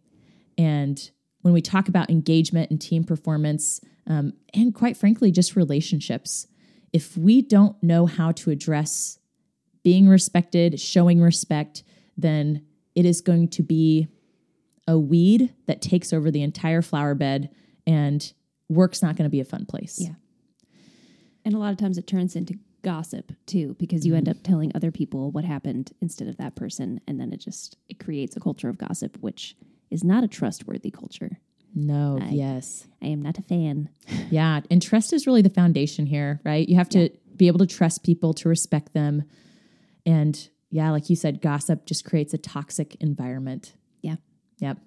And 0.58 1.10
when 1.42 1.54
we 1.54 1.62
talk 1.62 1.88
about 1.88 2.10
engagement 2.10 2.70
and 2.70 2.82
team 2.82 3.06
performance, 3.06 3.80
um, 4.08 4.34
and 4.54 4.76
quite 4.76 4.98
frankly, 4.98 5.32
just 5.32 5.56
relationships, 5.56 6.48
if 6.92 7.16
we 7.16 7.42
don't 7.42 7.82
know 7.82 8.08
how 8.08 8.34
to 8.34 8.52
address 8.52 9.19
being 9.90 10.08
respected, 10.08 10.80
showing 10.80 11.20
respect, 11.20 11.82
then 12.16 12.64
it 12.94 13.08
is 13.08 13.22
going 13.22 13.48
to 13.48 13.64
be 13.64 14.08
a 14.88 15.00
weed 15.00 15.52
that 15.66 15.82
takes 15.82 16.14
over 16.14 16.30
the 16.30 16.44
entire 16.44 16.84
flower 16.84 17.16
bed 17.16 17.50
and 17.88 18.34
work's 18.68 19.02
not 19.02 19.16
going 19.16 19.24
to 19.24 19.32
be 19.32 19.40
a 19.40 19.46
fun 19.46 19.66
place. 19.66 20.00
Yeah. 20.00 20.14
And 21.44 21.56
a 21.56 21.58
lot 21.58 21.72
of 21.72 21.80
times 21.80 21.98
it 21.98 22.06
turns 22.06 22.36
into 22.36 22.60
gossip 22.84 23.32
too 23.48 23.76
because 23.80 24.06
you 24.06 24.14
end 24.14 24.28
mm-hmm. 24.28 24.38
up 24.38 24.44
telling 24.44 24.72
other 24.76 24.92
people 24.92 25.32
what 25.32 25.44
happened 25.44 25.92
instead 26.02 26.28
of 26.28 26.38
that 26.38 26.56
person 26.56 27.02
and 27.08 27.20
then 27.20 27.34
it 27.34 27.40
just 27.40 27.76
it 27.90 27.98
creates 27.98 28.38
a 28.38 28.40
culture 28.40 28.70
of 28.70 28.78
gossip 28.78 29.18
which 29.22 29.58
is 29.90 30.04
not 30.04 30.24
a 30.24 30.28
trustworthy 30.28 30.92
culture. 30.92 31.40
No, 31.74 32.20
I- 32.22 32.30
yes. 32.30 32.86
I 33.02 33.08
am 33.08 33.24
not 33.24 33.40
a 33.40 33.42
fan. 33.42 33.90
Yeah. 34.30 34.62
And 34.70 34.84
trust 34.84 35.14
is 35.14 35.26
really 35.26 35.42
the 35.42 35.50
foundation 35.50 36.06
here, 36.06 36.42
right? 36.46 36.70
You 36.70 36.76
have 36.76 36.90
to 36.90 37.10
be 37.36 37.48
able 37.48 37.58
to 37.58 37.66
trust 37.66 38.04
people, 38.04 38.36
to 38.36 38.50
respect 38.50 38.94
them. 38.94 39.24
And 40.10 40.50
yeah, 40.72 40.90
like 40.90 41.08
you 41.10 41.16
said, 41.16 41.40
gossip 41.40 41.86
just 41.86 42.04
creates 42.04 42.34
a 42.34 42.40
toxic 42.40 42.96
environment. 42.96 43.74
Yeah. 44.02 44.16
Yep. 44.58 44.80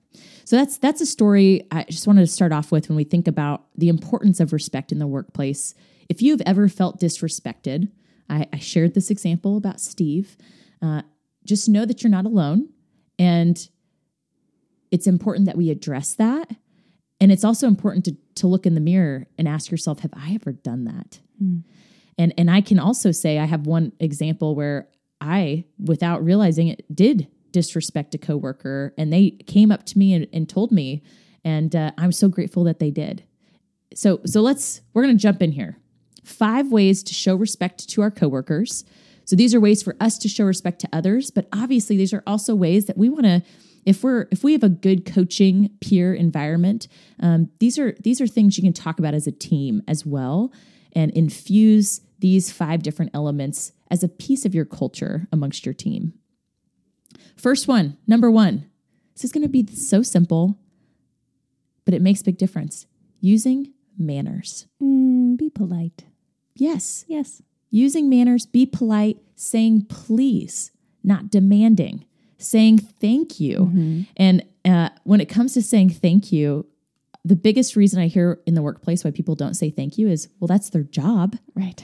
So 0.45 0.57
that's 0.57 0.79
that's 0.79 1.01
a 1.01 1.07
story 1.07 1.67
I 1.71 1.85
just 1.85 2.09
wanted 2.09 2.23
to 2.23 2.27
start 2.27 2.53
off 2.53 2.73
with 2.73 2.89
when 2.89 2.97
we 2.97 3.05
think 3.05 3.29
about 3.29 3.67
the 3.77 3.89
importance 3.89 4.41
of 4.41 4.53
respect 4.53 4.91
in 4.91 4.99
the 4.99 5.07
workplace. 5.07 5.75
If 6.09 6.21
you've 6.23 6.43
ever 6.45 6.69
felt 6.69 7.01
disrespected, 7.01 7.89
I, 8.29 8.49
I 8.53 8.59
shared 8.59 8.95
this 8.95 9.11
example 9.11 9.57
about 9.57 9.81
Steve. 9.81 10.37
Uh, 10.83 11.03
just 11.45 11.69
know 11.69 11.87
that 11.87 12.03
you're 12.03 12.11
not 12.11 12.27
alone, 12.27 12.69
and 13.17 13.69
it's 14.91 15.07
important 15.07 15.47
that 15.47 15.57
we 15.57 15.71
address 15.71 16.15
that. 16.15 16.51
And 17.21 17.31
it's 17.31 17.45
also 17.45 17.69
important 17.69 18.05
to 18.07 18.17
to 18.35 18.49
look 18.49 18.67
in 18.67 18.75
the 18.75 18.81
mirror 18.81 19.29
and 19.39 19.47
ask 19.47 19.71
yourself, 19.71 20.01
have 20.01 20.13
I 20.15 20.35
ever 20.35 20.51
done 20.51 20.85
that? 20.85 21.21
And 22.19 22.35
and 22.37 22.51
I 22.51 22.61
can 22.61 22.81
also 22.81 23.13
say 23.13 23.39
I 23.39 23.47
have 23.47 23.67
one 23.67 23.93
example 24.01 24.55
where 24.57 24.89
I, 25.23 25.65
without 25.79 26.23
realizing 26.23 26.69
it, 26.69 26.85
did 26.95 27.29
disrespect 27.53 28.15
a 28.15 28.19
coworker, 28.19 28.93
and 28.99 29.13
they 29.13 29.31
came 29.31 29.71
up 29.71 29.87
to 29.87 29.99
me 29.99 30.13
and, 30.13 30.27
and 30.33 30.49
told 30.49 30.73
me, 30.73 31.03
and 31.45 31.75
uh, 31.75 31.93
I'm 31.97 32.13
so 32.13 32.29
grateful 32.29 32.65
that 32.65 32.81
they 32.81 32.91
did. 32.91 33.25
So 33.95 34.21
so 34.27 34.41
let's 34.41 34.81
we're 34.93 35.03
gonna 35.03 35.15
jump 35.15 35.41
in 35.43 35.53
here. 35.53 35.79
Five 36.25 36.73
ways 36.73 37.03
to 37.05 37.15
show 37.15 37.37
respect 37.37 37.89
to 37.91 38.03
our 38.03 38.11
coworkers. 38.11 38.85
So 39.25 39.37
these 39.37 39.55
are 39.55 39.61
ways 39.61 39.83
for 39.83 39.97
us 40.01 40.19
to 40.19 40.29
show 40.29 40.45
respect 40.45 40.81
to 40.81 40.89
others, 40.93 41.31
but 41.31 41.47
obviously 41.53 41.97
these 41.97 42.13
are 42.13 42.23
also 42.27 42.55
ways 42.55 42.87
that 42.87 42.99
we 42.99 43.09
want 43.09 43.25
to 43.25 43.43
if 43.85 44.05
we're 44.05 44.29
if 44.31 44.45
we 44.45 44.53
have 44.53 44.63
a 44.63 44.69
good 44.69 45.05
coaching 45.05 45.71
peer 45.81 46.15
environment 46.15 46.89
um, 47.21 47.51
these 47.59 47.79
are 47.79 47.97
these 48.01 48.21
are 48.21 48.27
things 48.27 48.57
you 48.57 48.63
can 48.63 48.73
talk 48.73 48.99
about 48.99 49.15
as 49.15 49.27
a 49.27 49.33
team 49.33 49.83
as 49.89 50.07
well 50.07 50.53
and 50.95 51.11
infuse 51.13 52.01
these 52.21 52.53
five 52.53 52.83
different 52.83 53.11
elements 53.15 53.73
as 53.91 54.03
a 54.03 54.09
piece 54.09 54.45
of 54.45 54.55
your 54.55 54.65
culture 54.65 55.27
amongst 55.33 55.65
your 55.67 55.75
team 55.75 56.13
first 57.37 57.67
one 57.69 57.97
number 58.07 58.31
one 58.31 58.67
this 59.15 59.25
is 59.25 59.33
going 59.33 59.43
to 59.43 59.49
be 59.49 59.67
so 59.67 60.03
simple 60.03 60.59
but 61.85 61.95
it 61.95 62.03
makes 62.03 62.21
a 62.21 62.25
big 62.25 62.39
difference 62.39 62.87
using 63.21 63.73
manners 63.99 64.67
Mm, 64.83 65.37
be 65.39 65.51
polite. 65.51 66.05
yes 66.55 67.05
Yes. 67.09 67.43
using 67.71 68.09
manners, 68.11 68.45
be 68.47 68.67
polite, 68.67 69.19
saying 69.35 69.87
please, 69.89 70.71
not 71.03 71.31
demanding, 71.31 72.05
saying 72.39 72.79
thank 72.79 73.41
you. 73.41 74.05
And 74.17 74.45
uh, 74.65 74.91
when 75.05 75.21
it 75.23 75.29
comes 75.31 75.55
to 75.55 75.63
saying 75.63 75.89
thank 75.91 76.31
you, 76.33 76.67
the 77.25 77.37
biggest 77.37 77.77
reason 77.77 78.01
I 78.01 78.09
hear 78.09 78.41
in 78.47 78.55
the 78.55 78.63
workplace 78.63 79.05
why 79.05 79.11
people 79.11 79.35
don't 79.35 79.55
say 79.55 79.71
thank 79.71 79.97
you 79.99 80.09
is, 80.09 80.29
well, 80.41 80.49
that's 80.49 80.71
their 80.71 80.83
job. 80.83 81.37
Right. 81.55 81.83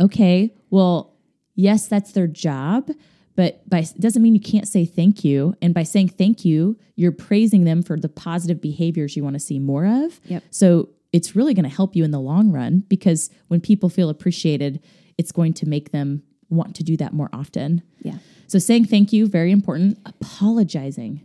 Okay, 0.00 0.54
well, 0.70 1.14
yes, 1.54 1.86
that's 1.86 2.12
their 2.12 2.26
job, 2.26 2.90
but 3.36 3.68
by 3.68 3.84
doesn't 3.98 4.22
mean 4.22 4.34
you 4.34 4.40
can't 4.40 4.66
say 4.66 4.84
thank 4.84 5.24
you. 5.24 5.54
And 5.60 5.74
by 5.74 5.82
saying 5.82 6.08
thank 6.08 6.44
you, 6.44 6.78
you're 6.96 7.12
praising 7.12 7.64
them 7.64 7.82
for 7.82 7.98
the 7.98 8.08
positive 8.08 8.60
behaviors 8.60 9.16
you 9.16 9.22
want 9.22 9.34
to 9.34 9.40
see 9.40 9.58
more 9.58 9.86
of. 9.86 10.20
Yep. 10.24 10.42
So 10.50 10.88
it's 11.12 11.36
really 11.36 11.54
going 11.54 11.68
to 11.68 11.74
help 11.74 11.94
you 11.94 12.02
in 12.02 12.10
the 12.10 12.20
long 12.20 12.50
run 12.50 12.84
because 12.88 13.30
when 13.48 13.60
people 13.60 13.88
feel 13.88 14.08
appreciated, 14.08 14.82
it's 15.16 15.30
going 15.32 15.52
to 15.54 15.68
make 15.68 15.92
them 15.92 16.22
want 16.48 16.74
to 16.76 16.82
do 16.82 16.96
that 16.96 17.12
more 17.12 17.30
often. 17.32 17.82
Yeah. 18.02 18.18
So 18.46 18.58
saying 18.58 18.86
thank 18.86 19.12
you, 19.12 19.26
very 19.26 19.52
important. 19.52 19.98
Apologizing. 20.06 21.20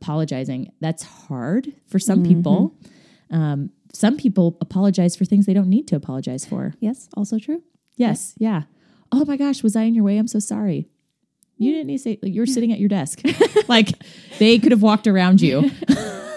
Apologizing. 0.00 0.72
That's 0.80 1.02
hard 1.02 1.72
for 1.86 1.98
some 1.98 2.22
people. 2.24 2.74
Um, 3.30 3.70
some 3.92 4.16
people 4.16 4.56
apologize 4.60 5.14
for 5.16 5.24
things 5.24 5.46
they 5.46 5.54
don't 5.54 5.68
need 5.68 5.86
to 5.88 5.96
apologize 5.96 6.44
for. 6.46 6.74
Yes. 6.80 7.08
Also 7.16 7.38
true. 7.38 7.62
Yes. 7.96 8.34
Yeah. 8.38 8.62
Oh 9.12 9.24
my 9.24 9.36
gosh, 9.36 9.62
was 9.62 9.76
I 9.76 9.82
in 9.82 9.94
your 9.94 10.04
way? 10.04 10.16
I'm 10.16 10.28
so 10.28 10.38
sorry. 10.38 10.88
You 11.58 11.72
didn't 11.72 11.88
need 11.88 11.98
to 11.98 12.02
say 12.02 12.18
you're 12.22 12.46
sitting 12.46 12.72
at 12.72 12.78
your 12.78 12.88
desk. 12.88 13.20
like 13.68 13.90
they 14.38 14.58
could 14.58 14.72
have 14.72 14.82
walked 14.82 15.06
around 15.06 15.42
you. 15.42 15.70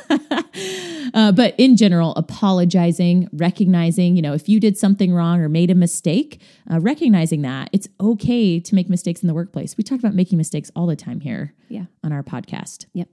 uh, 1.14 1.32
but 1.32 1.56
in 1.58 1.78
general, 1.78 2.14
apologizing, 2.16 3.30
recognizing, 3.32 4.16
you 4.16 4.22
know, 4.22 4.34
if 4.34 4.50
you 4.50 4.60
did 4.60 4.78
something 4.78 5.14
wrong 5.14 5.40
or 5.40 5.50
made 5.50 5.72
a 5.72 5.76
mistake, 5.76 6.42
uh, 6.72 6.80
recognizing 6.80 7.42
that 7.44 7.70
it's 7.72 7.88
okay 8.02 8.60
to 8.60 8.76
make 8.76 8.90
mistakes 8.90 9.22
in 9.22 9.28
the 9.28 9.34
workplace. 9.34 9.78
We 9.78 9.84
talk 9.84 10.00
about 10.00 10.14
making 10.14 10.38
mistakes 10.38 10.70
all 10.76 10.88
the 10.88 10.96
time 10.96 11.22
here 11.22 11.54
Yeah. 11.70 11.86
on 12.04 12.12
our 12.12 12.24
podcast. 12.24 12.86
Yep. 12.94 13.08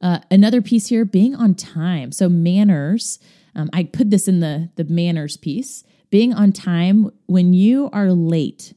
Uh, 0.00 0.20
another 0.30 0.62
piece 0.62 0.88
here, 0.88 1.04
being 1.04 1.34
on 1.34 1.54
time. 1.54 2.12
So 2.12 2.28
manners. 2.28 3.18
Um, 3.54 3.70
I 3.72 3.84
put 3.84 4.10
this 4.10 4.28
in 4.28 4.40
the 4.40 4.70
the 4.76 4.84
manners 4.84 5.36
piece. 5.36 5.84
Being 6.10 6.32
on 6.32 6.52
time 6.52 7.10
when 7.26 7.52
you 7.52 7.90
are 7.92 8.10
late, 8.12 8.72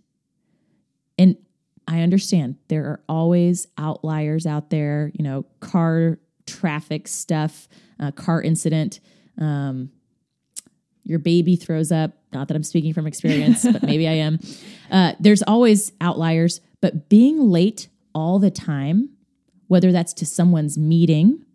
and 1.18 1.38
I 1.88 2.02
understand 2.02 2.56
there 2.68 2.86
are 2.86 3.02
always 3.08 3.68
outliers 3.78 4.46
out 4.46 4.70
there. 4.70 5.12
You 5.14 5.24
know, 5.24 5.46
car 5.60 6.20
traffic 6.46 7.08
stuff, 7.08 7.68
uh, 8.00 8.12
car 8.12 8.42
incident. 8.42 9.00
Um, 9.38 9.92
your 11.04 11.20
baby 11.20 11.56
throws 11.56 11.92
up. 11.92 12.12
Not 12.32 12.48
that 12.48 12.56
I'm 12.56 12.64
speaking 12.64 12.94
from 12.94 13.08
experience, 13.08 13.66
but 13.66 13.84
maybe 13.84 14.08
I 14.08 14.14
am. 14.14 14.40
Uh, 14.92 15.14
there's 15.22 15.42
always 15.44 15.94
outliers, 16.02 16.60
but 16.82 17.08
being 17.08 17.50
late 17.50 17.88
all 18.14 18.40
the 18.40 18.52
time 18.52 19.08
whether 19.72 19.94
that's 19.94 20.12
to 20.12 20.26
someone's 20.26 20.78
meeting 20.78 21.46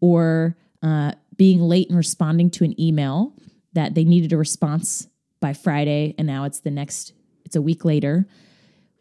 or 0.00 0.56
uh, 0.82 1.12
being 1.36 1.60
late 1.60 1.86
in 1.90 1.94
responding 1.94 2.48
to 2.48 2.64
an 2.64 2.80
email 2.80 3.34
that 3.74 3.94
they 3.94 4.02
needed 4.02 4.32
a 4.32 4.36
response 4.38 5.08
by 5.40 5.52
Friday 5.52 6.14
and 6.16 6.26
now 6.26 6.44
it's 6.44 6.60
the 6.60 6.70
next, 6.70 7.12
it's 7.44 7.54
a 7.54 7.60
week 7.60 7.84
later. 7.84 8.26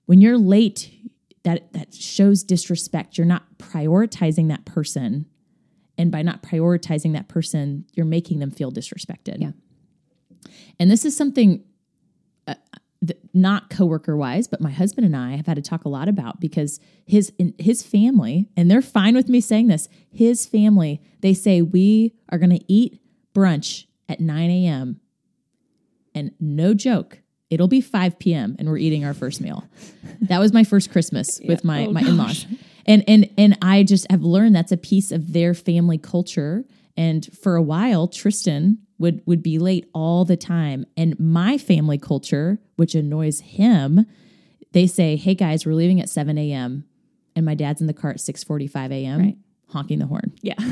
When 0.08 0.20
you're 0.20 0.38
late, 0.38 0.92
that, 1.44 1.72
that 1.72 1.94
shows 1.94 2.44
disrespect. 2.44 3.18
You're 3.18 3.26
not 3.26 3.44
prioritizing 3.60 4.50
that 4.50 4.66
person. 4.66 5.26
And 5.98 6.12
by 6.12 6.22
not 6.22 6.44
prioritizing 6.44 7.14
that 7.14 7.30
person, 7.30 7.86
you're 7.94 8.06
making 8.06 8.40
them 8.40 8.52
feel 8.52 8.74
disrespected. 8.74 9.38
Yeah. 9.40 9.52
And 10.80 10.92
this 10.92 11.06
is 11.06 11.16
something 11.16 11.64
uh, 12.46 12.56
not 13.36 13.70
coworker 13.70 14.16
wise, 14.16 14.48
but 14.48 14.62
my 14.62 14.72
husband 14.72 15.06
and 15.06 15.16
I 15.16 15.36
have 15.36 15.46
had 15.46 15.56
to 15.56 15.62
talk 15.62 15.86
a 15.86 15.90
lot 15.90 16.08
about 16.08 16.40
because 16.40 16.80
his 17.06 17.34
in, 17.38 17.54
his 17.60 17.84
family, 17.84 18.48
and 18.56 18.72
they're 18.72 18.82
fine 18.82 19.16
with 19.16 19.30
me 19.30 19.42
saying 19.42 19.68
this. 19.68 19.90
His 20.12 20.46
family, 20.46 21.02
they 21.22 21.34
say 21.34 21.62
we 21.62 22.14
are 22.30 22.38
going 22.38 22.58
to 22.58 22.64
eat 22.72 23.00
brunch 23.34 23.86
at 24.08 24.20
9 24.20 24.50
a.m. 24.50 25.02
And 26.14 26.32
no 26.40 26.74
joke, 26.74 27.20
it'll 27.50 27.68
be 27.68 27.82
5 27.82 28.18
p.m. 28.20 28.56
and 28.58 28.70
we're 28.70 28.78
eating 28.78 29.04
our 29.04 29.14
first 29.14 29.42
meal. 29.42 29.66
That 30.22 30.40
was 30.40 30.54
my 30.54 30.64
first 30.64 30.92
Christmas 30.92 31.42
with 31.48 31.64
my 31.64 31.88
Oh, 31.88 31.92
my 31.92 32.02
in 32.02 32.18
laws, 32.18 32.46
and 32.86 33.04
and 33.08 33.30
and 33.38 33.58
I 33.62 33.84
just 33.84 34.10
have 34.10 34.24
learned 34.24 34.56
that's 34.56 34.72
a 34.72 34.78
piece 34.78 35.12
of 35.12 35.34
their 35.34 35.54
family 35.54 35.98
culture. 35.98 36.64
And 36.98 37.28
for 37.38 37.56
a 37.56 37.62
while, 37.62 38.08
Tristan 38.08 38.80
would 38.98 39.22
would 39.26 39.44
be 39.44 39.60
late 39.60 39.90
all 39.94 40.24
the 40.26 40.38
time, 40.38 40.86
and 40.96 41.20
my 41.20 41.58
family 41.58 41.98
culture, 41.98 42.60
which 42.78 42.96
annoys 42.96 43.42
him, 43.42 44.06
they 44.72 44.88
say, 44.88 45.16
"Hey 45.18 45.36
guys, 45.36 45.66
we're 45.66 45.74
leaving 45.74 46.00
at 46.00 46.10
7 46.10 46.38
a.m." 46.38 46.86
and 47.38 47.46
my 47.46 47.54
dad's 47.54 47.82
in 47.82 47.88
the 47.88 47.94
car 47.94 48.12
at 48.12 48.18
6:45 48.18 48.92
a.m. 48.94 49.20
Right. 49.20 49.38
honking 49.68 50.00
the 50.00 50.06
horn. 50.08 50.32
Yeah. 50.42 50.56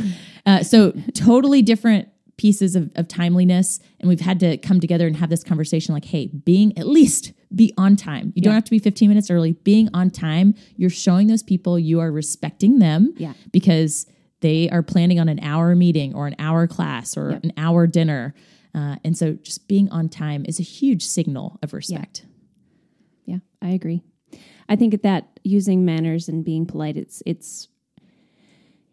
Uh, 0.46 0.62
so 0.62 0.92
totally 1.14 1.62
different 1.62 2.10
pieces 2.36 2.76
of, 2.76 2.92
of 2.96 3.08
timeliness 3.08 3.80
and 4.02 4.10
we've 4.10 4.20
had 4.20 4.38
to 4.42 4.58
come 4.58 4.82
together 4.82 5.08
and 5.08 5.16
have 5.16 5.30
this 5.30 5.42
conversation 5.42 5.94
like 5.94 6.04
hey 6.04 6.28
being 6.28 6.78
at 6.78 6.86
least 6.86 7.32
be 7.56 7.74
on 7.78 7.96
time 7.96 8.34
you 8.36 8.42
don't 8.42 8.54
have 8.54 8.66
to 8.66 8.72
be 8.72 8.80
15 8.80 9.08
minutes 9.08 9.30
early 9.32 9.54
being 9.64 9.88
on 9.94 10.10
time 10.10 10.54
you're 10.76 10.90
showing 10.90 11.28
those 11.28 11.44
people 11.44 11.80
you 11.80 12.02
are 12.02 12.12
respecting 12.12 12.80
them 12.80 13.14
Yeah. 13.18 13.32
because 13.54 14.06
they 14.44 14.70
are 14.70 14.84
planning 14.84 15.20
on 15.20 15.28
an 15.30 15.40
hour 15.42 15.74
meeting 15.76 16.14
or 16.14 16.28
an 16.28 16.36
hour 16.38 16.68
class 16.68 17.18
or 17.18 17.32
Yep. 17.32 17.44
an 17.46 17.54
hour 17.58 17.88
dinner 17.88 18.34
Uh, 18.76 18.96
and 19.06 19.16
so 19.16 19.34
just 19.34 19.68
being 19.68 19.88
on 19.92 20.10
time 20.10 20.44
is 20.48 20.60
a 20.60 20.64
huge 20.64 21.04
signal 21.06 21.60
of 21.62 21.74
respect. 21.74 22.26
Yeah, 23.26 23.38
I 23.62 23.70
agree. 23.70 24.02
I 24.68 24.76
think 24.76 25.00
that 25.04 25.40
using 25.44 25.86
manners 25.86 26.28
and 26.28 26.44
being 26.44 26.66
polite, 26.66 26.98
it's 26.98 27.22
it's 27.26 27.68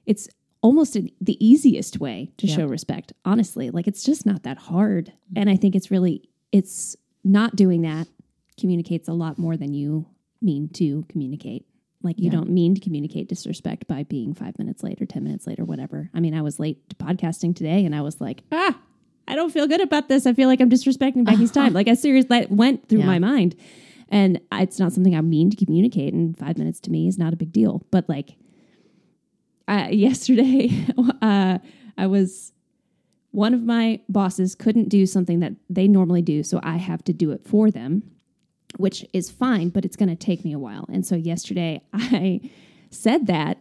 it's 0.07 0.28
almost 0.62 0.97
an, 0.97 1.09
the 1.21 1.37
easiest 1.45 1.99
way 1.99 2.30
to 2.37 2.47
Yeah. 2.47 2.57
show 2.57 2.66
respect. 2.66 3.12
Honestly, 3.25 3.71
like 3.71 3.88
it's 3.88 4.02
just 4.04 4.26
not 4.26 4.42
that 4.42 4.59
hard, 4.59 5.12
and 5.35 5.49
I 5.49 5.57
think 5.57 5.75
it's 5.75 5.90
really 5.90 6.28
it's 6.52 6.95
not 7.25 7.57
doing 7.57 7.80
that 7.83 8.07
communicates 8.61 9.09
a 9.09 9.14
lot 9.14 9.38
more 9.38 9.57
than 9.57 9.73
you 9.73 10.07
mean 10.42 10.69
to 10.80 11.04
communicate. 11.09 11.64
Like 12.02 12.19
you 12.19 12.26
Yeah. 12.26 12.30
don't 12.33 12.50
mean 12.50 12.75
to 12.75 12.80
communicate 12.80 13.28
disrespect 13.28 13.87
by 13.87 14.04
being 14.04 14.33
five 14.35 14.59
minutes 14.59 14.83
late 14.83 15.00
or 15.02 15.07
ten 15.07 15.23
minutes 15.25 15.47
late 15.47 15.59
or 15.61 15.64
whatever. 15.64 16.11
I 16.14 16.21
mean, 16.21 16.35
I 16.35 16.42
was 16.42 16.59
late 16.59 16.88
to 16.90 16.97
podcasting 16.97 17.54
today, 17.54 17.85
and 17.85 17.95
I 17.95 18.00
was 18.02 18.21
like, 18.21 18.42
ah. 18.52 18.78
I 19.28 19.37
don't 19.37 19.52
feel 19.52 19.69
good 19.69 19.80
about 19.80 20.09
this. 20.09 20.26
I 20.26 20.33
feel 20.33 20.49
like 20.49 20.61
I'm 20.61 20.71
disrespecting 20.71 21.25
Becky's 21.25 21.52
time. 21.52 21.73
Like 21.78 21.87
I 21.87 21.95
seriously 21.95 22.40
that 22.40 22.50
went 22.50 22.88
through 22.88 23.00
Yeah. 23.00 23.07
my 23.07 23.19
mind. 23.21 23.54
And 24.09 24.40
it's 24.50 24.80
not 24.80 24.92
something 24.92 25.14
I 25.14 25.21
mean 25.21 25.50
to 25.50 25.57
communicate. 25.64 26.12
And 26.12 26.37
five 26.37 26.59
minutes 26.59 26.80
to 26.80 26.90
me 26.90 27.07
is 27.07 27.16
not 27.16 27.33
a 27.33 27.37
big 27.37 27.52
deal. 27.52 27.85
But 27.92 28.09
like 28.09 28.35
uh, 29.69 29.87
yesterday, 29.92 30.85
uh, 31.23 31.59
I 31.97 32.07
was 32.09 32.52
one 33.30 33.54
of 33.54 33.62
my 33.62 34.00
bosses 34.09 34.57
couldn't 34.57 34.88
do 34.88 35.07
something 35.07 35.38
that 35.40 35.52
they 35.69 35.87
normally 35.87 36.23
do, 36.23 36.42
so 36.42 36.59
I 36.64 36.78
have 36.78 37.04
to 37.04 37.12
do 37.12 37.30
it 37.30 37.47
for 37.47 37.71
them, 37.71 38.02
which 38.77 39.05
is 39.12 39.31
fine, 39.31 39.69
but 39.69 39.85
it's 39.85 39.97
going 39.97 40.09
to 40.09 40.17
take 40.17 40.45
me 40.45 40.53
a 40.53 40.59
while. 40.59 40.87
And 40.93 41.07
so 41.07 41.15
yesterday, 41.17 41.83
I 41.93 42.41
said 42.91 43.27
that 43.27 43.59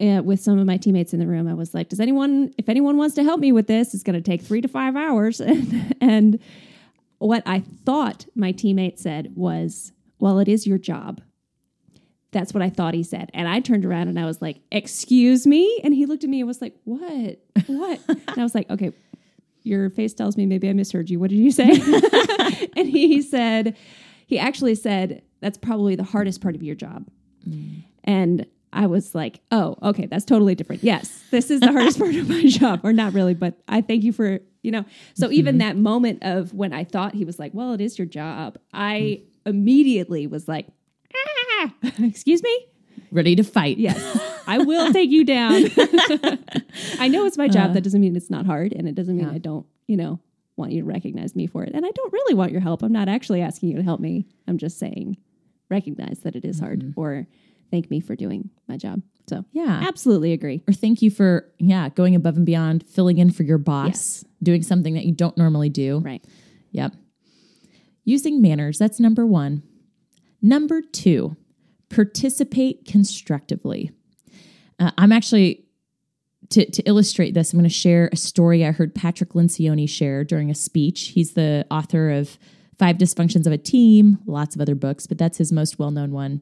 uh, 0.00 0.22
with 0.24 0.40
some 0.40 0.58
of 0.58 0.66
my 0.66 0.76
teammates 0.76 1.12
in 1.12 1.20
the 1.20 1.26
room. 1.26 1.48
I 1.48 1.54
was 1.54 1.74
like, 1.74 1.88
"Does 1.88 2.00
anyone, 2.00 2.52
if 2.58 2.68
anyone 2.68 2.96
wants 2.96 3.14
to 3.16 3.24
help 3.24 3.40
me 3.40 3.52
with 3.52 3.66
this, 3.66 3.94
it's 3.94 4.02
going 4.02 4.20
to 4.20 4.30
take 4.30 4.42
three 4.42 4.60
to 4.60 4.68
five 4.68 4.96
hours." 4.96 5.40
and, 5.40 5.96
and 6.00 6.38
what 7.18 7.42
I 7.46 7.60
thought 7.84 8.26
my 8.34 8.52
teammate 8.52 8.98
said 8.98 9.32
was, 9.34 9.92
"Well, 10.18 10.38
it 10.38 10.48
is 10.48 10.66
your 10.66 10.78
job." 10.78 11.20
That's 12.30 12.52
what 12.52 12.62
I 12.62 12.68
thought 12.68 12.92
he 12.92 13.02
said. 13.02 13.30
And 13.32 13.48
I 13.48 13.60
turned 13.60 13.86
around 13.86 14.08
and 14.08 14.20
I 14.20 14.26
was 14.26 14.42
like, 14.42 14.60
Excuse 14.70 15.46
me? 15.46 15.80
And 15.82 15.94
he 15.94 16.04
looked 16.04 16.24
at 16.24 16.30
me 16.30 16.40
and 16.40 16.46
was 16.46 16.60
like, 16.60 16.74
What? 16.84 17.38
What? 17.66 18.00
and 18.08 18.36
I 18.36 18.42
was 18.42 18.54
like, 18.54 18.68
Okay, 18.68 18.92
your 19.62 19.88
face 19.88 20.12
tells 20.12 20.36
me 20.36 20.44
maybe 20.44 20.68
I 20.68 20.74
misheard 20.74 21.08
you. 21.08 21.18
What 21.18 21.30
did 21.30 21.36
you 21.36 21.50
say? 21.50 21.70
and 22.76 22.86
he 22.86 23.22
said, 23.22 23.76
He 24.28 24.38
actually 24.38 24.74
said, 24.74 25.22
That's 25.40 25.58
probably 25.58 25.96
the 25.96 26.04
hardest 26.04 26.40
part 26.40 26.54
of 26.54 26.62
your 26.62 26.76
job. 26.76 27.08
Mm. 27.48 27.82
And 28.04 28.46
I 28.72 28.86
was 28.86 29.14
like, 29.14 29.40
Oh, 29.50 29.76
okay, 29.82 30.06
that's 30.06 30.26
totally 30.26 30.54
different. 30.54 30.84
Yes, 30.84 31.24
this 31.30 31.50
is 31.50 31.60
the 31.60 31.72
hardest 31.72 31.98
part 31.98 32.14
of 32.14 32.28
my 32.28 32.44
job. 32.44 32.80
Or 32.84 32.92
not 32.92 33.14
really, 33.14 33.34
but 33.34 33.58
I 33.66 33.80
thank 33.80 34.04
you 34.04 34.12
for, 34.12 34.38
you 34.62 34.70
know. 34.70 34.84
So 35.14 35.26
mm-hmm. 35.26 35.32
even 35.32 35.58
that 35.58 35.76
moment 35.76 36.22
of 36.22 36.52
when 36.52 36.74
I 36.74 36.84
thought 36.84 37.14
he 37.14 37.24
was 37.24 37.38
like, 37.38 37.52
Well, 37.54 37.72
it 37.72 37.80
is 37.80 37.98
your 37.98 38.06
job, 38.06 38.58
I 38.72 39.22
mm. 39.22 39.24
immediately 39.46 40.26
was 40.26 40.46
like, 40.46 40.66
Ah, 41.14 41.72
excuse 42.00 42.42
me? 42.42 42.66
Ready 43.10 43.34
to 43.36 43.42
fight. 43.42 43.78
Yes, 43.78 43.98
I 44.46 44.58
will 44.58 44.92
take 44.92 45.08
you 45.08 45.24
down. 45.24 45.54
I 46.98 47.08
know 47.08 47.24
it's 47.24 47.38
my 47.38 47.48
job. 47.48 47.70
Uh. 47.70 47.72
that 47.74 47.80
doesn't 47.82 48.00
mean 48.00 48.14
it's 48.14 48.28
not 48.28 48.44
hard, 48.44 48.74
and 48.74 48.86
it 48.86 48.94
doesn't 48.94 49.16
mean 49.16 49.26
Yeah. 49.26 49.34
I 49.34 49.38
don't, 49.38 49.64
you 49.86 49.96
know, 49.96 50.20
want 50.58 50.72
you 50.72 50.82
to 50.82 50.86
recognize 50.86 51.34
me 51.36 51.46
for 51.46 51.64
it. 51.64 51.72
And 51.74 51.86
I 51.86 51.90
don't 51.90 52.12
really 52.12 52.34
want 52.34 52.52
your 52.52 52.60
help. 52.60 52.82
I'm 52.82 52.92
not 52.92 53.08
actually 53.08 53.40
asking 53.40 53.70
you 53.70 53.76
to 53.76 53.82
help 53.82 54.00
me. 54.00 54.26
I'm 54.46 54.58
just 54.58 54.78
saying, 54.78 55.16
recognize 55.70 56.20
that 56.20 56.34
it 56.36 56.44
is 56.44 56.58
hard, 56.60 56.92
or 56.96 57.26
thank 57.70 57.90
me 57.90 58.00
for 58.00 58.16
doing 58.16 58.50
my 58.66 58.76
job. 58.76 59.02
So, 59.28 59.44
Yeah. 59.52 59.82
absolutely 59.86 60.32
agree. 60.32 60.62
Or 60.66 60.72
thank 60.72 61.02
you 61.02 61.10
for, 61.10 61.52
yeah, 61.58 61.90
going 61.90 62.14
above 62.14 62.36
and 62.36 62.46
beyond, 62.46 62.82
filling 62.84 63.18
in 63.18 63.30
for 63.30 63.42
your 63.42 63.58
boss, 63.58 63.88
Yes. 63.88 64.24
doing 64.42 64.62
something 64.62 64.94
that 64.94 65.04
you 65.04 65.12
don't 65.12 65.36
normally 65.36 65.68
do. 65.68 65.98
Right. 65.98 66.24
Yep. 66.72 66.94
Using 68.04 68.40
manners, 68.40 68.78
that's 68.78 68.98
number 68.98 69.26
one. 69.26 69.62
Number 70.40 70.80
two, 70.80 71.36
participate 71.90 72.86
constructively. 72.86 73.90
Uh, 74.78 74.92
I'm 74.96 75.12
actually, 75.12 75.66
to, 76.50 76.70
to 76.70 76.82
illustrate 76.84 77.34
this, 77.34 77.52
I'm 77.52 77.58
going 77.58 77.68
to 77.68 77.74
share 77.74 78.08
a 78.12 78.16
story 78.16 78.64
I 78.64 78.72
heard 78.72 78.94
Patrick 78.94 79.30
Lencioni 79.30 79.88
share 79.88 80.24
during 80.24 80.50
a 80.50 80.54
speech. 80.54 81.08
He's 81.08 81.32
the 81.32 81.66
author 81.70 82.10
of 82.10 82.38
Five 82.78 82.96
Dysfunctions 82.96 83.46
of 83.46 83.52
a 83.52 83.58
Team, 83.58 84.18
lots 84.26 84.54
of 84.54 84.60
other 84.60 84.74
books, 84.74 85.06
but 85.06 85.18
that's 85.18 85.38
his 85.38 85.52
most 85.52 85.78
well 85.78 85.90
known 85.90 86.12
one. 86.12 86.40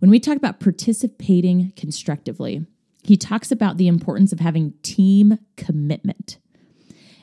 When 0.00 0.10
we 0.10 0.18
talk 0.18 0.36
about 0.36 0.58
participating 0.58 1.72
constructively, 1.76 2.66
he 3.04 3.16
talks 3.16 3.52
about 3.52 3.76
the 3.76 3.88
importance 3.88 4.32
of 4.32 4.40
having 4.40 4.74
team 4.82 5.38
commitment. 5.56 6.38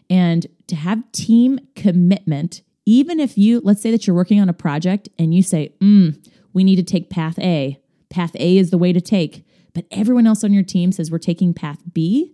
And 0.09 0.47
to 0.67 0.75
have 0.75 1.11
team 1.11 1.59
commitment, 1.75 2.61
even 2.85 3.19
if 3.19 3.37
you, 3.37 3.61
let's 3.63 3.81
say 3.81 3.91
that 3.91 4.07
you're 4.07 4.15
working 4.15 4.39
on 4.39 4.49
a 4.49 4.53
project 4.53 5.09
and 5.19 5.33
you 5.33 5.43
say, 5.43 5.73
mm, 5.79 6.17
we 6.53 6.63
need 6.63 6.77
to 6.77 6.83
take 6.83 7.09
path 7.09 7.37
A, 7.39 7.79
path 8.09 8.35
A 8.35 8.57
is 8.57 8.71
the 8.71 8.77
way 8.77 8.91
to 8.93 9.01
take, 9.01 9.45
but 9.73 9.85
everyone 9.91 10.27
else 10.27 10.43
on 10.43 10.53
your 10.53 10.63
team 10.63 10.91
says 10.91 11.11
we're 11.11 11.17
taking 11.17 11.53
path 11.53 11.79
B, 11.91 12.33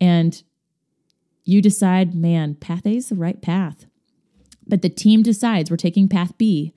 and 0.00 0.42
you 1.44 1.62
decide, 1.62 2.14
man, 2.14 2.54
path 2.54 2.86
A 2.86 2.96
is 2.96 3.08
the 3.08 3.14
right 3.14 3.40
path. 3.40 3.86
But 4.66 4.82
the 4.82 4.90
team 4.90 5.22
decides 5.22 5.70
we're 5.70 5.78
taking 5.78 6.08
path 6.08 6.36
B. 6.36 6.74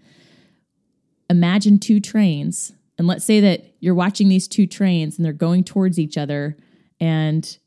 Imagine 1.30 1.78
two 1.78 2.00
trains. 2.00 2.72
And 2.98 3.08
let's 3.08 3.26
say 3.26 3.40
that 3.42 3.76
you're 3.80 3.96
watching 3.96 4.30
these 4.30 4.48
two 4.48 4.66
trains 4.66 5.18
and 5.18 5.26
they're 5.26 5.34
going 5.34 5.64
towards 5.64 6.00
each 6.00 6.18
other, 6.18 6.56
and 7.00 7.58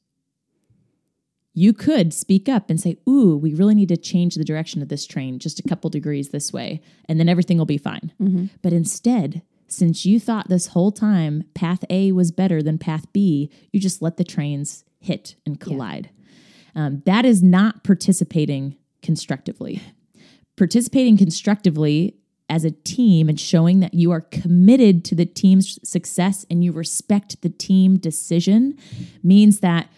you 1.53 1.73
could 1.73 2.12
speak 2.12 2.49
up 2.49 2.68
and 2.70 2.81
say, 2.81 2.97
Ooh, 3.09 3.37
we 3.37 3.55
really 3.55 3.75
need 3.75 3.88
to 3.88 3.97
change 3.97 4.35
the 4.35 4.44
direction 4.44 4.83
of 4.83 4.88
this 4.88 5.07
train 5.07 5.38
just 5.38 5.61
a 5.61 5.62
couple 5.62 5.90
degrees 5.90 6.31
this 6.31 6.53
way, 6.53 6.81
and 7.09 7.20
then 7.20 7.29
everything 7.29 7.59
will 7.59 7.64
be 7.66 7.79
fine. 7.79 8.12
Mm-hmm. 8.20 8.47
But 8.62 8.73
instead, 8.73 9.42
since 9.66 10.05
you 10.07 10.20
thought 10.20 10.48
this 10.48 10.68
whole 10.68 10.92
time 10.92 11.44
path 11.55 11.85
A 11.90 12.12
was 12.12 12.31
better 12.31 12.62
than 12.62 12.79
path 12.79 13.11
B, 13.12 13.50
you 13.72 13.81
just 13.81 14.03
let 14.03 14.16
the 14.16 14.24
trains 14.24 14.85
hit 15.00 15.37
and 15.44 15.59
collide. 15.61 16.11
Um, 16.74 17.03
that 17.07 17.24
is 17.24 17.42
not 17.42 17.85
participating 17.85 18.77
constructively. 19.03 19.81
participating 20.57 21.16
constructively 21.16 22.16
as 22.48 22.64
a 22.64 22.70
team 22.70 23.29
and 23.29 23.40
showing 23.40 23.81
that 23.81 23.94
you 23.94 24.11
are 24.11 24.20
committed 24.20 25.05
to 25.05 25.14
the 25.14 25.24
team's 25.24 25.79
success 25.88 26.44
and 26.50 26.62
you 26.62 26.72
respect 26.72 27.40
the 27.42 27.48
team 27.48 27.96
decision 27.98 28.77
means 29.22 29.61
that 29.61 29.88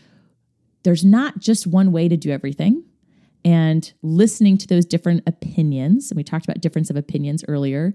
there's 0.84 1.04
not 1.04 1.38
just 1.38 1.66
one 1.66 1.90
way 1.90 2.08
to 2.08 2.16
do 2.16 2.30
everything 2.30 2.84
and 3.44 3.92
listening 4.02 4.56
to 4.56 4.66
those 4.66 4.86
different 4.86 5.22
opinions 5.26 6.10
and 6.10 6.16
we 6.16 6.22
talked 6.24 6.44
about 6.44 6.60
difference 6.60 6.88
of 6.88 6.96
opinions 6.96 7.44
earlier 7.48 7.92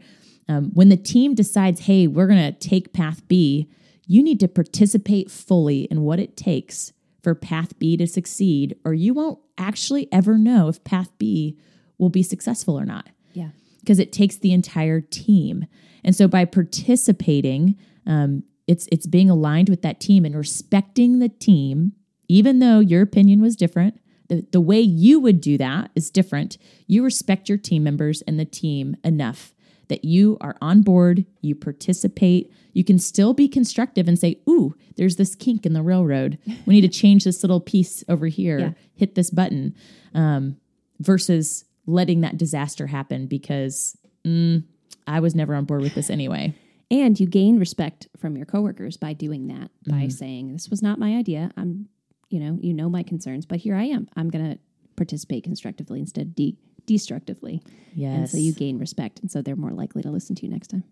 um, 0.49 0.71
when 0.73 0.89
the 0.89 0.97
team 0.97 1.33
decides 1.35 1.81
hey 1.81 2.07
we're 2.07 2.27
going 2.27 2.53
to 2.53 2.59
take 2.69 2.93
path 2.93 3.27
b 3.27 3.67
you 4.07 4.21
need 4.23 4.39
to 4.39 4.47
participate 4.47 5.29
fully 5.31 5.83
in 5.85 6.01
what 6.01 6.19
it 6.19 6.35
takes 6.35 6.91
for 7.23 7.33
path 7.35 7.77
b 7.79 7.95
to 7.97 8.07
succeed 8.07 8.75
or 8.83 8.93
you 8.93 9.13
won't 9.13 9.39
actually 9.57 10.07
ever 10.11 10.37
know 10.37 10.67
if 10.67 10.83
path 10.83 11.09
b 11.17 11.57
will 11.97 12.09
be 12.09 12.23
successful 12.23 12.79
or 12.79 12.85
not 12.85 13.09
Yeah. 13.33 13.49
because 13.79 13.99
it 13.99 14.11
takes 14.11 14.35
the 14.37 14.51
entire 14.53 15.01
team. 15.01 15.65
And 16.03 16.15
so 16.15 16.27
by 16.27 16.45
participating, 16.45 17.77
um, 18.05 18.43
it's 18.67 18.87
it's 18.91 19.05
being 19.05 19.29
aligned 19.29 19.69
with 19.69 19.81
that 19.83 19.99
team 19.99 20.25
and 20.25 20.35
respecting 20.35 21.19
the 21.19 21.29
team, 21.29 21.93
even 22.27 22.59
though 22.59 22.79
your 22.79 23.01
opinion 23.01 23.39
was 23.41 23.55
different. 23.55 23.99
The, 24.29 24.45
the 24.51 24.61
way 24.61 24.79
you 24.81 25.19
would 25.19 25.41
do 25.41 25.57
that 25.59 25.91
is 25.95 26.09
different. 26.09 26.57
You 26.87 27.03
respect 27.03 27.49
your 27.49 27.57
team 27.57 27.83
members 27.83 28.21
and 28.23 28.39
the 28.39 28.45
team 28.45 28.95
enough 29.03 29.53
that 29.91 30.05
you 30.05 30.37
are 30.41 30.55
on 30.61 30.81
board, 30.81 31.25
you 31.41 31.53
participate. 31.53 32.51
You 32.73 32.83
can 32.83 32.97
still 32.97 33.33
be 33.33 33.47
constructive 33.49 34.07
and 34.07 34.17
say, 34.17 34.39
Ooh, 34.49 34.73
there's 34.95 35.17
this 35.17 35.35
kink 35.35 35.65
in 35.65 35.73
the 35.73 35.81
railroad. 35.83 36.37
We 36.65 36.73
need 36.75 36.81
to 36.81 36.87
change 36.87 37.25
this 37.25 37.43
little 37.43 37.59
piece 37.59 38.03
over 38.07 38.27
here, 38.27 38.57
Yeah. 38.59 38.71
hit 38.95 39.15
this 39.15 39.29
button, 39.29 39.75
um, 40.13 40.55
versus 40.99 41.65
letting 41.85 42.21
that 42.21 42.37
disaster 42.37 42.87
happen 42.87 43.27
because 43.27 43.97
mm, 44.25 44.63
I 45.07 45.19
was 45.19 45.35
never 45.35 45.53
on 45.55 45.65
board 45.65 45.81
with 45.81 45.95
this 45.95 46.09
anyway. 46.09 46.55
And 46.89 47.19
you 47.19 47.25
gain 47.27 47.59
respect 47.59 48.07
from 48.17 48.35
your 48.37 48.45
coworkers 48.45 48.97
by 48.97 49.13
doing 49.13 49.47
that, 49.47 49.71
by 49.87 50.07
saying, 50.07 50.53
This 50.53 50.69
was 50.69 50.81
not 50.81 50.99
my 50.99 51.15
idea. 51.17 51.51
I'm, 51.57 51.87
you 52.29 52.39
know, 52.39 52.57
you 52.61 52.73
know 52.73 52.89
my 52.89 53.03
concerns, 53.03 53.45
but 53.45 53.59
here 53.59 53.75
I 53.75 53.83
am. 53.83 54.07
I'm 54.15 54.29
going 54.29 54.51
to 54.53 54.59
participate 54.95 55.43
constructively 55.43 55.99
instead 55.99 56.27
of 56.27 56.35
de- 56.35 56.57
destructively. 56.91 57.61
Yes. 57.93 58.17
And 58.17 58.29
so 58.29 58.37
you 58.37 58.53
gain 58.53 58.79
respect. 58.79 59.19
And 59.19 59.31
so 59.31 59.41
they're 59.41 59.55
more 59.55 59.71
likely 59.71 60.01
to 60.01 60.11
listen 60.11 60.35
to 60.35 60.45
you 60.45 60.51
next 60.51 60.67
time. 60.67 60.83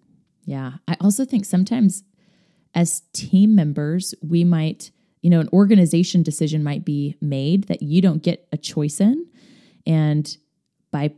Yeah. 0.45 0.73
I 0.87 0.95
also 1.01 1.25
think 1.25 1.45
sometimes 1.45 2.03
as 2.73 3.01
team 3.13 3.55
members, 3.55 4.15
we 4.21 4.43
might, 4.43 4.91
you 5.21 5.29
know, 5.29 5.39
an 5.39 5.49
organization 5.51 6.23
decision 6.23 6.63
might 6.63 6.85
be 6.85 7.15
made 7.21 7.65
that 7.65 7.81
you 7.81 8.01
don't 8.01 8.23
get 8.23 8.47
a 8.51 8.57
choice 8.57 9.01
in. 9.01 9.27
And 9.85 10.37
by 10.91 11.11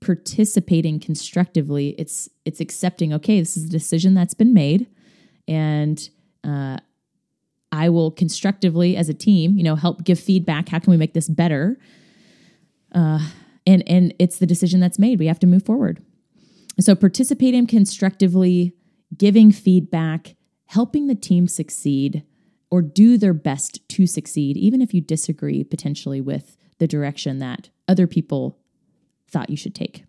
participating 0.00 1.00
constructively, 1.00 1.94
it's 1.98 2.28
it's 2.44 2.60
accepting, 2.60 3.12
okay, 3.14 3.40
this 3.40 3.56
is 3.56 3.64
a 3.64 3.68
decision 3.68 4.14
that's 4.14 4.34
been 4.34 4.52
made. 4.52 4.86
And 5.46 6.08
uh 6.44 6.78
I 7.70 7.90
will 7.90 8.10
constructively 8.10 8.96
as 8.96 9.08
a 9.08 9.14
team, 9.14 9.56
you 9.56 9.62
know, 9.62 9.76
help 9.76 10.04
give 10.04 10.18
feedback. 10.18 10.68
How 10.68 10.78
can 10.78 10.90
we 10.90 10.96
make 10.96 11.12
this 11.14 11.28
better? 11.28 11.78
uh, 12.92 13.20
and 13.68 13.84
and 13.86 14.14
it's 14.18 14.38
the 14.38 14.46
decision 14.46 14.80
that's 14.80 14.98
made. 14.98 15.18
We 15.18 15.26
have 15.26 15.38
to 15.40 15.46
move 15.46 15.64
forward. 15.64 16.02
So 16.80 16.94
participating 16.94 17.66
constructively, 17.66 18.74
giving 19.16 19.52
feedback, 19.52 20.36
helping 20.66 21.06
the 21.06 21.14
team 21.14 21.46
succeed, 21.48 22.24
or 22.70 22.82
do 22.82 23.18
their 23.18 23.34
best 23.34 23.86
to 23.90 24.06
succeed, 24.06 24.56
even 24.56 24.80
if 24.80 24.94
you 24.94 25.00
disagree 25.00 25.64
potentially 25.64 26.20
with 26.20 26.56
the 26.78 26.86
direction 26.86 27.38
that 27.38 27.68
other 27.86 28.06
people 28.06 28.58
thought 29.28 29.50
you 29.50 29.56
should 29.56 29.74
take. 29.74 30.04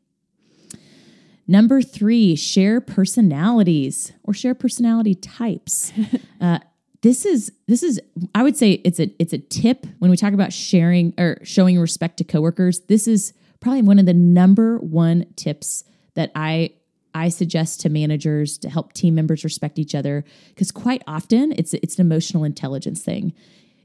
Number 1.47 1.81
three, 1.81 2.35
share 2.35 2.79
personalities 2.79 4.13
or 4.23 4.33
share 4.33 4.53
personality 4.53 5.15
types. 5.15 5.91
uh, 6.41 6.59
this 7.01 7.25
is 7.25 7.51
this 7.67 7.81
is 7.81 7.99
I 8.35 8.43
would 8.43 8.55
say 8.55 8.73
it's 8.83 8.99
a 8.99 9.11
it's 9.19 9.33
a 9.33 9.39
tip 9.39 9.87
when 9.97 10.11
we 10.11 10.17
talk 10.17 10.33
about 10.33 10.53
sharing 10.53 11.13
or 11.17 11.39
showing 11.43 11.79
respect 11.79 12.17
to 12.17 12.23
coworkers. 12.23 12.81
This 12.81 13.07
is 13.07 13.33
probably 13.59 13.81
one 13.81 13.99
of 13.99 14.05
the 14.05 14.13
number 14.13 14.77
one 14.77 15.25
tips 15.35 15.83
that 16.15 16.31
I 16.35 16.71
I 17.13 17.29
suggest 17.29 17.81
to 17.81 17.89
managers 17.89 18.57
to 18.59 18.69
help 18.69 18.93
team 18.93 19.15
members 19.15 19.43
respect 19.43 19.79
each 19.79 19.95
other 19.95 20.23
because 20.49 20.71
quite 20.71 21.03
often 21.07 21.53
it's 21.57 21.73
it's 21.75 21.97
an 21.97 22.05
emotional 22.05 22.43
intelligence 22.43 23.01
thing. 23.01 23.33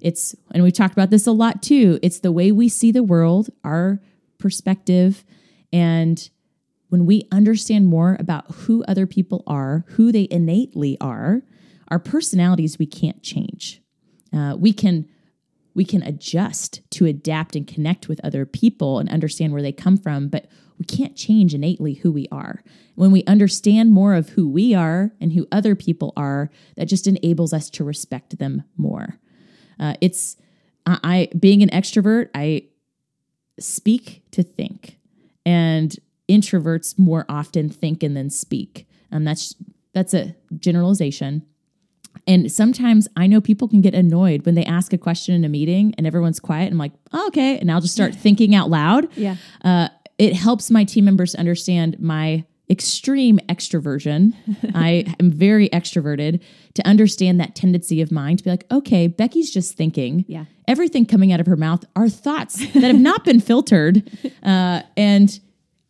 It's 0.01 0.35
and 0.53 0.63
we've 0.63 0.73
talked 0.73 0.93
about 0.93 1.11
this 1.11 1.27
a 1.27 1.33
lot 1.33 1.63
too. 1.63 1.99
It's 2.03 2.21
the 2.21 2.33
way 2.33 2.53
we 2.53 2.69
see 2.69 2.93
the 2.93 3.03
world, 3.03 3.51
our 3.65 4.01
perspective, 4.39 5.25
and 5.73 6.29
when 6.89 7.07
we 7.07 7.27
understand 7.33 7.87
more 7.87 8.17
about 8.21 8.51
who 8.53 8.85
other 8.85 9.07
people 9.07 9.43
are, 9.47 9.85
who 9.89 10.13
they 10.13 10.29
innately 10.31 10.97
are, 11.01 11.43
our 11.89 11.99
personalities 11.99 12.79
we 12.79 12.87
can't 12.87 13.23
change. 13.23 13.83
Uh, 14.33 14.55
we 14.59 14.73
can 14.73 15.09
we 15.75 15.85
can 15.85 16.03
adjust 16.03 16.81
to 16.91 17.07
adapt 17.07 17.57
and 17.57 17.67
connect 17.67 18.09
with 18.09 18.21
other 18.25 18.47
people 18.47 18.99
and 18.99 19.09
understand 19.09 19.53
where 19.53 19.63
they 19.63 19.73
come 19.73 19.97
from, 19.97 20.29
but 20.29 20.47
we 20.79 20.85
can't 20.85 21.17
change 21.17 21.55
innately 21.55 21.95
who 21.95 22.11
we 22.11 22.29
are. 22.31 22.63
When 22.95 23.11
we 23.11 23.25
understand 23.25 23.93
more 23.93 24.15
of 24.15 24.31
who 24.31 24.49
we 24.49 24.75
are 24.75 25.13
and 25.21 25.33
who 25.33 25.47
other 25.53 25.75
people 25.75 26.13
are, 26.17 26.51
that 26.77 26.87
just 26.87 27.07
enables 27.07 27.53
us 27.53 27.71
to 27.71 27.85
respect 27.85 28.39
them 28.39 28.65
more. 28.77 29.19
Uh, 29.79 29.95
it's 30.01 30.37
I, 30.87 30.99
I 31.03 31.29
being 31.39 31.63
an 31.63 31.71
extrovert, 31.71 32.31
I 32.35 32.69
speak 33.59 34.23
to 34.33 34.43
think, 34.43 34.99
and 35.45 35.97
introverts 36.29 36.99
more 36.99 37.25
often 37.29 37.69
think 37.69 38.03
and 38.03 38.17
then 38.17 38.31
speak. 38.31 38.87
And 39.11 39.27
that's 39.27 39.55
that's 39.93 40.15
a 40.15 40.35
generalization. 40.59 41.47
And 42.27 42.51
sometimes 42.51 43.09
I 43.17 43.27
know 43.27 43.41
people 43.41 43.69
can 43.69 43.81
get 43.81 43.95
annoyed 43.95 44.47
when 44.47 44.55
they 44.55 44.65
ask 44.65 44.93
a 44.93 44.99
question 44.99 45.35
in 45.35 45.45
a 45.45 45.49
meeting 45.49 45.95
and 45.99 46.07
everyone's 46.07 46.41
quiet. 46.41 46.73
I'm 46.73 46.79
like, 46.79 46.93
oh, 47.13 47.27
okay. 47.29 47.59
And 47.59 47.71
I'll 47.71 47.81
just 47.81 47.95
start 47.95 48.15
thinking 48.15 48.55
out 48.55 48.71
loud. 48.71 49.09
Yeah. 49.17 49.37
Uh, 49.63 49.89
it 50.19 50.35
helps 50.35 50.71
my 50.71 50.85
team 50.85 51.05
members 51.05 51.35
understand 51.35 52.01
my 52.01 52.45
extreme 52.71 53.39
extroversion. 53.49 54.35
I 54.75 55.15
am 55.21 55.31
very 55.31 55.69
extroverted 55.69 56.41
to 56.75 56.87
understand 56.87 57.41
that 57.41 57.55
tendency 57.55 58.01
of 58.01 58.11
mine 58.11 58.37
to 58.39 58.45
be 58.45 58.51
like, 58.51 58.65
okay, 58.71 59.07
Becky's 59.07 59.51
just 59.51 59.77
thinking. 59.77 60.25
Yeah. 60.29 60.47
Everything 60.67 61.05
coming 61.05 61.33
out 61.33 61.41
of 61.41 61.47
her 61.47 61.57
mouth 61.57 61.85
are 61.95 62.09
thoughts 62.09 62.57
that 62.73 62.83
have 62.83 63.01
not 63.01 63.25
been 63.25 63.41
filtered. 63.41 64.11
Uh, 64.43 64.83
and 64.97 65.41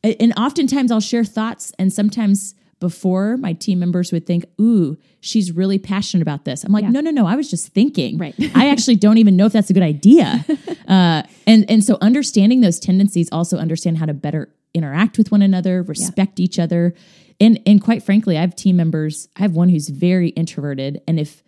and 0.04 0.32
oftentimes 0.36 0.92
I'll 0.92 1.00
share 1.00 1.24
thoughts 1.24 1.72
and 1.78 1.92
sometimes 1.92 2.54
before 2.80 3.36
my 3.36 3.52
team 3.52 3.78
members 3.78 4.12
would 4.12 4.26
think, 4.26 4.44
ooh, 4.60 4.96
she's 5.20 5.52
really 5.52 5.78
passionate 5.78 6.22
about 6.22 6.44
this. 6.44 6.64
I'm 6.64 6.72
like, 6.72 6.82
Yeah. 6.84 6.90
no, 6.90 7.00
no, 7.00 7.10
no. 7.10 7.26
I 7.26 7.36
was 7.36 7.50
just 7.50 7.68
thinking. 7.68 8.18
Right. 8.18 8.34
I 8.54 8.68
actually 8.68 8.96
don't 8.96 9.18
even 9.18 9.36
know 9.36 9.46
if 9.46 9.52
that's 9.52 9.70
a 9.70 9.74
good 9.74 9.82
idea. 9.82 10.44
Uh, 10.86 11.22
and 11.46 11.64
and 11.70 11.82
so 11.82 11.96
understanding 12.02 12.60
those 12.60 12.78
tendencies, 12.78 13.30
also 13.32 13.56
understand 13.56 13.96
how 13.96 14.04
to 14.04 14.12
better 14.12 14.54
interact 14.74 15.16
with 15.16 15.32
one 15.32 15.40
another, 15.40 15.82
respect 15.82 16.38
each 16.38 16.58
other. 16.58 16.92
And 17.40 17.58
and 17.64 17.82
quite 17.82 18.02
frankly, 18.02 18.36
I 18.36 18.42
have 18.42 18.54
team 18.54 18.76
members. 18.76 19.26
I 19.34 19.40
have 19.40 19.56
one 19.56 19.70
who's 19.70 19.88
very 19.88 20.28
introverted, 20.28 21.00
and 21.08 21.18
if 21.18 21.42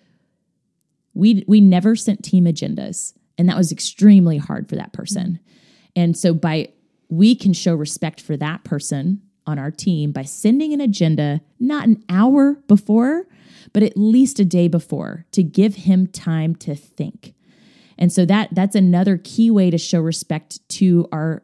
we 1.12 1.44
we 1.46 1.60
never 1.60 1.96
sent 1.96 2.24
team 2.24 2.46
agendas, 2.46 3.12
and 3.36 3.46
that 3.50 3.58
was 3.58 3.70
extremely 3.70 4.38
hard 4.38 4.70
for 4.70 4.76
that 4.76 4.94
person. 4.94 5.38
And 5.94 6.16
so 6.16 6.32
by 6.32 6.70
we 7.10 7.34
can 7.34 7.52
show 7.52 7.74
respect 7.74 8.22
for 8.22 8.38
that 8.38 8.64
person 8.64 9.20
on 9.46 9.58
our 9.58 9.70
team 9.70 10.12
by 10.12 10.22
sending 10.22 10.72
an 10.72 10.80
agenda 10.80 11.40
not 11.58 11.86
an 11.86 12.02
hour 12.08 12.54
before, 12.66 13.26
but 13.72 13.82
at 13.82 13.96
least 13.96 14.40
a 14.40 14.44
day 14.44 14.68
before 14.68 15.26
to 15.32 15.42
give 15.42 15.76
him 15.76 16.06
time 16.06 16.54
to 16.56 16.74
think. 16.74 17.34
And 17.98 18.12
so 18.12 18.24
that 18.26 18.50
that's 18.52 18.74
another 18.74 19.18
key 19.22 19.50
way 19.50 19.70
to 19.70 19.78
show 19.78 20.00
respect 20.00 20.66
to 20.70 21.08
our 21.12 21.42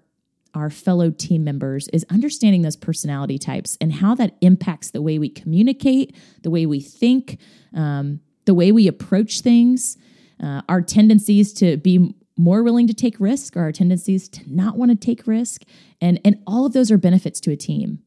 our 0.54 0.68
fellow 0.68 1.10
team 1.10 1.44
members 1.44 1.88
is 1.88 2.04
understanding 2.10 2.60
those 2.60 2.76
personality 2.76 3.38
types 3.38 3.78
and 3.80 3.90
how 3.90 4.14
that 4.14 4.36
impacts 4.42 4.90
the 4.90 5.00
way 5.00 5.18
we 5.18 5.30
communicate, 5.30 6.14
the 6.42 6.50
way 6.50 6.66
we 6.66 6.78
think, 6.78 7.38
um, 7.74 8.20
the 8.44 8.52
way 8.52 8.70
we 8.70 8.86
approach 8.86 9.40
things, 9.40 9.96
uh, 10.42 10.60
our 10.68 10.82
tendencies 10.82 11.54
to 11.54 11.78
be 11.78 12.14
more 12.42 12.62
willing 12.62 12.88
to 12.88 12.94
take 12.94 13.20
risk 13.20 13.56
or 13.56 13.60
our 13.60 13.72
tendencies 13.72 14.28
to 14.28 14.42
not 14.46 14.76
want 14.76 14.90
to 14.90 14.96
take 14.96 15.26
risk. 15.26 15.62
And, 16.00 16.20
and 16.24 16.42
all 16.46 16.66
of 16.66 16.72
those 16.72 16.90
are 16.90 16.98
benefits 16.98 17.40
to 17.40 17.52
a 17.52 17.56
team. 17.56 18.00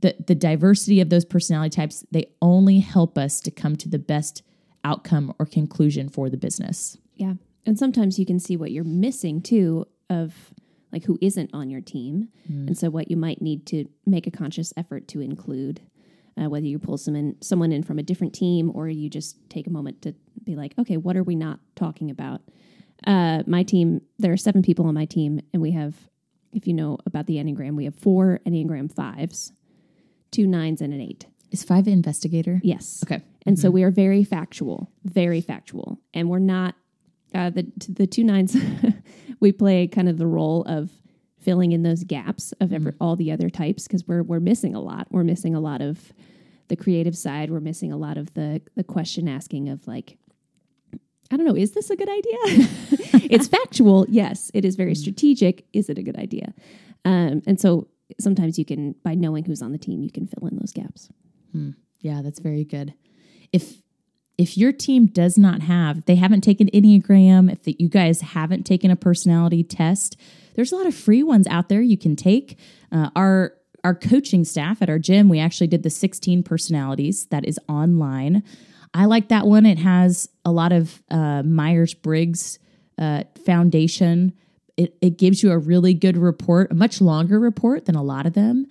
The, 0.00 0.16
the 0.26 0.34
diversity 0.34 1.00
of 1.00 1.10
those 1.10 1.24
personality 1.24 1.76
types, 1.76 2.04
they 2.10 2.26
only 2.40 2.80
help 2.80 3.18
us 3.18 3.40
to 3.42 3.50
come 3.50 3.76
to 3.76 3.88
the 3.88 3.98
best 3.98 4.42
outcome 4.84 5.34
or 5.38 5.46
conclusion 5.46 6.08
for 6.08 6.30
the 6.30 6.36
business. 6.36 6.96
Yeah. 7.14 7.34
And 7.66 7.78
sometimes 7.78 8.18
you 8.18 8.26
can 8.26 8.38
see 8.38 8.56
what 8.56 8.70
you're 8.70 8.84
missing 8.84 9.40
too 9.40 9.86
of 10.10 10.34
like 10.92 11.04
who 11.04 11.18
isn't 11.20 11.50
on 11.52 11.70
your 11.70 11.80
team. 11.80 12.28
And 12.48 12.78
so 12.78 12.88
what 12.88 13.10
you 13.10 13.16
might 13.16 13.42
need 13.42 13.66
to 13.66 13.86
make 14.06 14.26
a 14.26 14.30
conscious 14.30 14.72
effort 14.76 15.08
to 15.08 15.20
include, 15.20 15.80
uh, 16.40 16.48
whether 16.48 16.66
you 16.66 16.78
pull 16.78 16.98
someone, 16.98 17.36
someone 17.40 17.72
in 17.72 17.82
from 17.82 17.98
a 17.98 18.02
different 18.02 18.32
team 18.32 18.70
or 18.74 18.88
you 18.88 19.10
just 19.10 19.36
take 19.50 19.66
a 19.66 19.70
moment 19.70 20.02
to 20.02 20.14
be 20.44 20.54
like, 20.54 20.74
okay, 20.78 20.96
what 20.96 21.16
are 21.16 21.22
we 21.22 21.34
not 21.34 21.58
talking 21.74 22.10
about? 22.10 22.42
Uh, 23.06 23.42
my 23.46 23.62
team, 23.62 24.00
there 24.18 24.32
are 24.32 24.36
seven 24.36 24.62
people 24.62 24.86
on 24.86 24.94
my 24.94 25.04
team, 25.04 25.40
and 25.52 25.60
we 25.60 25.72
have, 25.72 25.94
if 26.52 26.66
you 26.66 26.72
know 26.72 26.98
about 27.06 27.26
the 27.26 27.36
Enneagram, 27.36 27.76
we 27.76 27.84
have 27.84 27.94
four 27.94 28.40
Enneagram 28.46 28.92
fives, 28.92 29.52
two 30.30 30.46
nines, 30.46 30.80
and 30.80 30.92
an 30.92 31.00
eight. 31.00 31.26
Is 31.50 31.62
five 31.62 31.86
investigator? 31.86 32.60
Yes. 32.64 33.04
Okay. 33.04 33.22
And 33.46 33.58
so 33.58 33.70
we 33.70 33.84
are 33.84 33.90
very 33.90 34.24
factual, 34.24 34.90
very 35.04 35.40
factual, 35.40 36.00
and 36.12 36.28
we're 36.28 36.38
not 36.38 36.74
uh, 37.34 37.50
the 37.50 37.70
the 37.88 38.06
two 38.06 38.24
nines. 38.24 38.56
we 39.40 39.52
play 39.52 39.86
kind 39.86 40.08
of 40.08 40.16
the 40.16 40.26
role 40.26 40.62
of 40.62 40.90
filling 41.40 41.72
in 41.72 41.82
those 41.82 42.02
gaps 42.04 42.52
of 42.60 42.72
every, 42.72 42.92
all 43.00 43.16
the 43.16 43.30
other 43.30 43.50
types 43.50 43.86
because 43.86 44.06
we're 44.08 44.22
we're 44.22 44.40
missing 44.40 44.74
a 44.74 44.80
lot. 44.80 45.06
We're 45.10 45.24
missing 45.24 45.54
a 45.54 45.60
lot 45.60 45.82
of 45.82 46.12
the 46.68 46.76
creative 46.76 47.16
side. 47.16 47.50
We're 47.50 47.60
missing 47.60 47.92
a 47.92 47.96
lot 47.96 48.16
of 48.16 48.32
the 48.34 48.62
the 48.74 48.84
question 48.84 49.28
asking 49.28 49.68
of 49.68 49.86
like, 49.86 50.16
I 51.34 51.36
don't 51.36 51.46
know, 51.46 51.56
is 51.56 51.72
this 51.72 51.90
a 51.90 51.96
good 51.96 52.08
idea? 52.08 52.38
it's 53.28 53.48
factual, 53.48 54.06
yes. 54.08 54.52
It 54.54 54.64
is 54.64 54.76
very 54.76 54.94
strategic. 54.94 55.66
Is 55.72 55.90
it 55.90 55.98
a 55.98 56.02
good 56.02 56.16
idea? 56.16 56.54
Um, 57.04 57.42
and 57.44 57.60
so 57.60 57.88
sometimes 58.20 58.56
you 58.56 58.64
can, 58.64 58.94
by 59.02 59.14
knowing 59.14 59.44
who's 59.44 59.60
on 59.60 59.72
the 59.72 59.78
team, 59.78 60.00
you 60.00 60.12
can 60.12 60.28
fill 60.28 60.46
in 60.46 60.56
those 60.56 60.70
gaps. 60.70 61.08
Yeah, 61.98 62.22
that's 62.22 62.38
very 62.38 62.62
good. 62.62 62.94
If 63.52 63.82
if 64.38 64.56
your 64.56 64.72
team 64.72 65.06
does 65.06 65.36
not 65.36 65.62
have, 65.62 66.04
they 66.06 66.16
haven't 66.16 66.42
taken 66.42 66.68
Enneagram, 66.68 67.50
if 67.52 67.64
that 67.64 67.80
you 67.80 67.88
guys 67.88 68.20
haven't 68.20 68.64
taken 68.64 68.90
a 68.90 68.96
personality 68.96 69.64
test, 69.64 70.16
there's 70.54 70.70
a 70.70 70.76
lot 70.76 70.86
of 70.86 70.94
free 70.94 71.22
ones 71.22 71.46
out 71.48 71.68
there 71.68 71.80
you 71.80 71.98
can 71.98 72.14
take. 72.14 72.58
Uh, 72.92 73.10
our 73.16 73.54
our 73.82 73.94
coaching 73.94 74.44
staff 74.44 74.82
at 74.82 74.88
our 74.88 74.98
gym, 75.00 75.28
we 75.28 75.40
actually 75.40 75.66
did 75.66 75.82
the 75.82 75.90
16 75.90 76.42
personalities 76.44 77.26
that 77.26 77.44
is 77.44 77.58
online. 77.68 78.44
I 78.94 79.06
like 79.06 79.28
that 79.28 79.46
one. 79.46 79.66
It 79.66 79.78
has 79.78 80.28
a 80.44 80.52
lot 80.52 80.72
of 80.72 81.02
uh, 81.10 81.42
Myers 81.42 81.94
Briggs 81.94 82.58
uh, 82.96 83.24
foundation. 83.44 84.32
It, 84.76 84.96
it 85.02 85.18
gives 85.18 85.42
you 85.42 85.50
a 85.50 85.58
really 85.58 85.94
good 85.94 86.16
report, 86.16 86.70
a 86.70 86.74
much 86.74 87.00
longer 87.00 87.40
report 87.40 87.86
than 87.86 87.96
a 87.96 88.02
lot 88.02 88.24
of 88.24 88.34
them. 88.34 88.66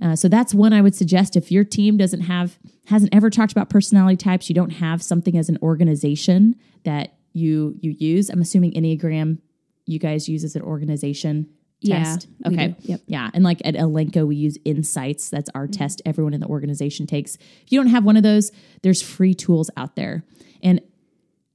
Uh, 0.00 0.16
so 0.16 0.28
that's 0.28 0.54
one 0.54 0.72
I 0.72 0.80
would 0.80 0.94
suggest 0.94 1.36
if 1.36 1.50
your 1.50 1.64
team 1.64 1.96
doesn't 1.96 2.22
have 2.22 2.58
hasn't 2.86 3.14
ever 3.14 3.30
talked 3.30 3.52
about 3.52 3.70
personality 3.70 4.16
types, 4.16 4.48
you 4.48 4.54
don't 4.54 4.70
have 4.70 5.02
something 5.02 5.36
as 5.36 5.48
an 5.48 5.58
organization 5.62 6.56
that 6.84 7.16
you 7.32 7.76
you 7.80 7.94
use. 7.98 8.28
I'm 8.28 8.40
assuming 8.40 8.72
Enneagram 8.72 9.38
you 9.86 9.98
guys 9.98 10.28
use 10.28 10.44
as 10.44 10.56
an 10.56 10.62
organization 10.62 11.48
test. 11.90 12.28
we 12.44 12.54
okay. 12.54 12.76
Yep. 12.80 13.00
Yeah, 13.06 13.30
and 13.34 13.44
like 13.44 13.60
at 13.64 13.74
Elenco 13.74 14.26
we 14.26 14.36
use 14.36 14.58
Insights. 14.64 15.30
That's 15.30 15.50
our 15.54 15.66
test 15.66 16.02
everyone 16.04 16.34
in 16.34 16.40
the 16.40 16.46
organization 16.46 17.06
takes. 17.06 17.36
If 17.36 17.72
you 17.72 17.78
don't 17.80 17.90
have 17.90 18.04
one 18.04 18.16
of 18.16 18.22
those, 18.22 18.50
there's 18.82 19.02
free 19.02 19.34
tools 19.34 19.70
out 19.76 19.96
there. 19.96 20.24
And 20.62 20.80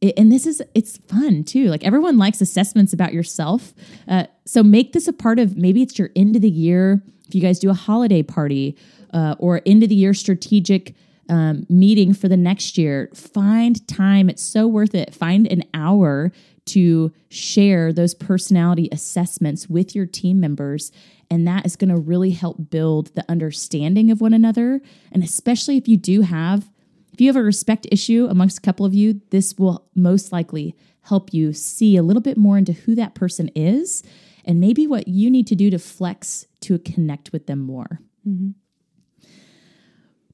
it, 0.01 0.17
and 0.17 0.31
this 0.31 0.45
is 0.45 0.61
it's 0.73 0.97
fun 0.97 1.43
too 1.43 1.67
like 1.67 1.83
everyone 1.83 2.17
likes 2.17 2.41
assessments 2.41 2.93
about 2.93 3.13
yourself 3.13 3.73
uh, 4.07 4.25
so 4.45 4.63
make 4.63 4.93
this 4.93 5.07
a 5.07 5.13
part 5.13 5.39
of 5.39 5.57
maybe 5.57 5.81
it's 5.81 5.99
your 5.99 6.09
end 6.15 6.35
of 6.35 6.41
the 6.41 6.49
year 6.49 7.01
if 7.27 7.35
you 7.35 7.41
guys 7.41 7.59
do 7.59 7.69
a 7.69 7.73
holiday 7.73 8.23
party 8.23 8.77
uh, 9.13 9.35
or 9.39 9.61
end 9.65 9.83
of 9.83 9.89
the 9.89 9.95
year 9.95 10.13
strategic 10.13 10.95
um, 11.29 11.65
meeting 11.69 12.13
for 12.13 12.27
the 12.27 12.37
next 12.37 12.77
year 12.77 13.09
find 13.13 13.85
time 13.87 14.29
it's 14.29 14.43
so 14.43 14.67
worth 14.67 14.95
it 14.95 15.13
find 15.13 15.47
an 15.47 15.63
hour 15.73 16.31
to 16.73 17.11
share 17.29 17.93
those 17.93 18.13
personality 18.13 18.89
assessments 18.91 19.69
with 19.69 19.95
your 19.95 20.05
team 20.05 20.39
members. 20.39 20.91
And 21.29 21.47
that 21.47 21.65
is 21.65 21.75
going 21.75 21.89
to 21.89 21.97
really 21.97 22.31
help 22.31 22.69
build 22.69 23.13
the 23.15 23.25
understanding 23.29 24.11
of 24.11 24.21
one 24.21 24.33
another. 24.33 24.81
And 25.11 25.23
especially 25.23 25.77
if 25.77 25.87
you 25.87 25.97
do 25.97 26.21
have, 26.21 26.69
if 27.13 27.21
you 27.21 27.27
have 27.27 27.35
a 27.35 27.43
respect 27.43 27.87
issue 27.91 28.27
amongst 28.29 28.57
a 28.57 28.61
couple 28.61 28.85
of 28.85 28.93
you, 28.93 29.21
this 29.29 29.55
will 29.57 29.87
most 29.95 30.31
likely 30.31 30.75
help 31.03 31.33
you 31.33 31.53
see 31.53 31.97
a 31.97 32.03
little 32.03 32.21
bit 32.21 32.37
more 32.37 32.57
into 32.57 32.73
who 32.73 32.95
that 32.95 33.15
person 33.15 33.49
is 33.49 34.03
and 34.45 34.59
maybe 34.59 34.87
what 34.87 35.07
you 35.07 35.29
need 35.29 35.47
to 35.47 35.55
do 35.55 35.69
to 35.69 35.79
flex 35.79 36.45
to 36.61 36.79
connect 36.79 37.31
with 37.31 37.47
them 37.47 37.59
more. 37.59 37.99
Mm-hmm. 38.27 38.51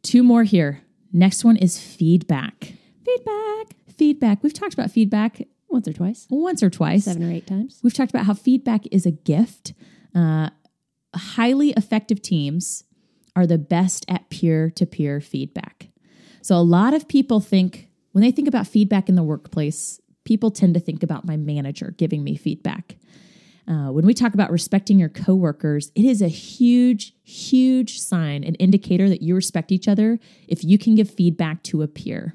Two 0.03 0.23
more 0.23 0.43
here. 0.43 0.81
Next 1.11 1.43
one 1.43 1.57
is 1.57 1.79
feedback. 1.79 2.73
Feedback. 3.05 3.75
Feedback. 3.97 4.43
We've 4.43 4.53
talked 4.53 4.73
about 4.73 4.91
feedback 4.91 5.47
Once 5.75 5.89
or 5.89 5.93
twice. 5.93 6.25
once 6.29 6.63
or 6.63 6.69
twice. 6.69 7.03
Seven 7.03 7.29
or 7.29 7.33
eight 7.33 7.47
times. 7.47 7.81
We've 7.83 7.93
talked 7.93 8.09
about 8.09 8.25
how 8.25 8.33
feedback 8.33 8.87
is 8.93 9.05
a 9.05 9.11
gift. 9.11 9.73
Uh, 10.15 10.51
highly 11.13 11.71
effective 11.71 12.21
teams 12.21 12.85
are 13.35 13.45
the 13.45 13.57
best 13.57 14.05
at 14.07 14.29
peer 14.29 14.69
to 14.69 14.85
peer 14.85 15.19
feedback. 15.19 15.89
So, 16.41 16.55
a 16.55 16.63
lot 16.63 16.93
of 16.93 17.09
people 17.09 17.41
think 17.41 17.89
when 18.13 18.21
they 18.21 18.31
think 18.31 18.47
about 18.47 18.67
feedback 18.67 19.09
in 19.09 19.15
the 19.15 19.23
workplace, 19.23 19.99
people 20.23 20.49
tend 20.49 20.75
to 20.75 20.79
think 20.79 21.03
about 21.03 21.27
my 21.27 21.35
manager 21.35 21.93
giving 21.97 22.23
me 22.23 22.37
feedback. 22.37 22.95
Uh, 23.67 23.89
when 23.89 24.05
we 24.05 24.13
talk 24.13 24.33
about 24.33 24.51
respecting 24.51 24.97
your 24.97 25.09
coworkers, 25.09 25.91
it 25.93 26.05
is 26.05 26.21
a 26.21 26.29
huge, 26.29 27.13
huge 27.23 27.99
sign, 27.99 28.45
an 28.45 28.55
indicator 28.55 29.09
that 29.09 29.21
you 29.21 29.35
respect 29.35 29.73
each 29.73 29.89
other 29.89 30.19
if 30.47 30.63
you 30.63 30.77
can 30.77 30.95
give 30.95 31.09
feedback 31.09 31.63
to 31.63 31.81
a 31.81 31.87
peer 31.87 32.33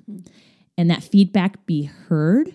and 0.81 0.90
that 0.90 1.03
feedback 1.03 1.66
be 1.66 1.83
heard 1.83 2.55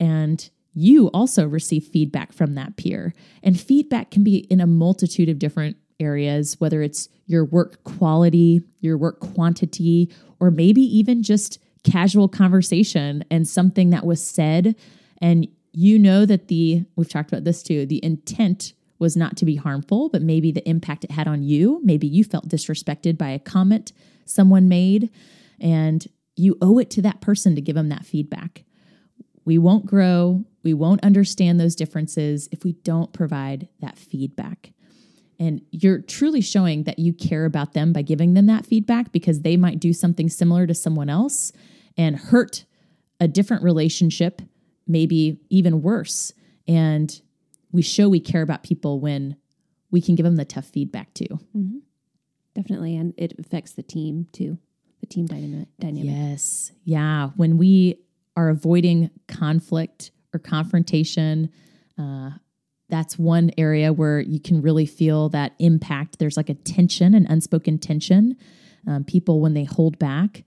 and 0.00 0.50
you 0.74 1.08
also 1.08 1.46
receive 1.46 1.84
feedback 1.84 2.32
from 2.32 2.54
that 2.54 2.76
peer. 2.76 3.12
And 3.42 3.60
feedback 3.60 4.10
can 4.10 4.24
be 4.24 4.38
in 4.38 4.60
a 4.60 4.66
multitude 4.66 5.28
of 5.28 5.38
different 5.38 5.76
areas, 6.00 6.56
whether 6.58 6.82
it's 6.82 7.08
your 7.26 7.44
work 7.44 7.84
quality, 7.84 8.62
your 8.80 8.96
work 8.96 9.20
quantity, 9.20 10.10
or 10.40 10.50
maybe 10.50 10.80
even 10.80 11.22
just 11.22 11.58
casual 11.84 12.28
conversation 12.28 13.24
and 13.30 13.46
something 13.46 13.90
that 13.90 14.06
was 14.06 14.24
said. 14.24 14.74
And 15.18 15.46
you 15.72 15.98
know 15.98 16.24
that 16.24 16.48
the, 16.48 16.84
we've 16.96 17.08
talked 17.08 17.30
about 17.30 17.44
this 17.44 17.62
too, 17.62 17.86
the 17.86 18.04
intent 18.04 18.72
was 18.98 19.16
not 19.16 19.36
to 19.38 19.44
be 19.44 19.56
harmful, 19.56 20.08
but 20.08 20.22
maybe 20.22 20.52
the 20.52 20.68
impact 20.68 21.04
it 21.04 21.10
had 21.10 21.26
on 21.26 21.42
you. 21.42 21.80
Maybe 21.82 22.06
you 22.06 22.24
felt 22.24 22.48
disrespected 22.48 23.16
by 23.16 23.30
a 23.30 23.38
comment 23.38 23.92
someone 24.26 24.68
made, 24.68 25.10
and 25.58 26.06
you 26.36 26.56
owe 26.62 26.78
it 26.78 26.90
to 26.90 27.02
that 27.02 27.20
person 27.20 27.54
to 27.54 27.60
give 27.60 27.74
them 27.76 27.88
that 27.88 28.04
feedback. 28.04 28.64
We 29.50 29.58
won't 29.58 29.84
grow, 29.84 30.44
we 30.62 30.74
won't 30.74 31.02
understand 31.02 31.58
those 31.58 31.74
differences 31.74 32.48
if 32.52 32.62
we 32.62 32.74
don't 32.74 33.12
provide 33.12 33.66
that 33.80 33.98
feedback. 33.98 34.70
And 35.40 35.60
you're 35.72 35.98
truly 36.02 36.40
showing 36.40 36.84
that 36.84 37.00
you 37.00 37.12
care 37.12 37.46
about 37.46 37.72
them 37.72 37.92
by 37.92 38.02
giving 38.02 38.34
them 38.34 38.46
that 38.46 38.64
feedback 38.64 39.10
because 39.10 39.40
they 39.40 39.56
might 39.56 39.80
do 39.80 39.92
something 39.92 40.28
similar 40.28 40.68
to 40.68 40.74
someone 40.74 41.10
else 41.10 41.50
and 41.96 42.14
hurt 42.14 42.64
a 43.18 43.26
different 43.26 43.64
relationship, 43.64 44.40
maybe 44.86 45.40
even 45.50 45.82
worse. 45.82 46.32
And 46.68 47.20
we 47.72 47.82
show 47.82 48.08
we 48.08 48.20
care 48.20 48.42
about 48.42 48.62
people 48.62 49.00
when 49.00 49.34
we 49.90 50.00
can 50.00 50.14
give 50.14 50.22
them 50.22 50.36
the 50.36 50.44
tough 50.44 50.66
feedback 50.66 51.12
too. 51.12 51.40
Mm-hmm. 51.56 51.78
Definitely. 52.54 52.96
And 52.96 53.14
it 53.16 53.34
affects 53.40 53.72
the 53.72 53.82
team 53.82 54.28
too. 54.30 54.58
The 55.00 55.06
team 55.06 55.26
dynamic. 55.26 55.66
dynamic. 55.80 56.04
Yes. 56.04 56.70
Yeah. 56.84 57.30
When 57.34 57.58
we 57.58 57.98
are 58.40 58.48
avoiding 58.48 59.10
conflict 59.28 60.12
or 60.32 60.40
confrontation, 60.40 61.50
uh, 61.98 62.30
that's 62.88 63.18
one 63.18 63.50
area 63.58 63.92
where 63.92 64.20
you 64.20 64.40
can 64.40 64.62
really 64.62 64.86
feel 64.86 65.28
that 65.28 65.52
impact. 65.58 66.18
There's 66.18 66.36
like 66.36 66.48
a 66.48 66.54
tension, 66.54 67.14
an 67.14 67.26
unspoken 67.26 67.78
tension. 67.78 68.36
Um, 68.86 69.04
people 69.04 69.42
when 69.42 69.52
they 69.52 69.64
hold 69.64 69.98
back, 69.98 70.42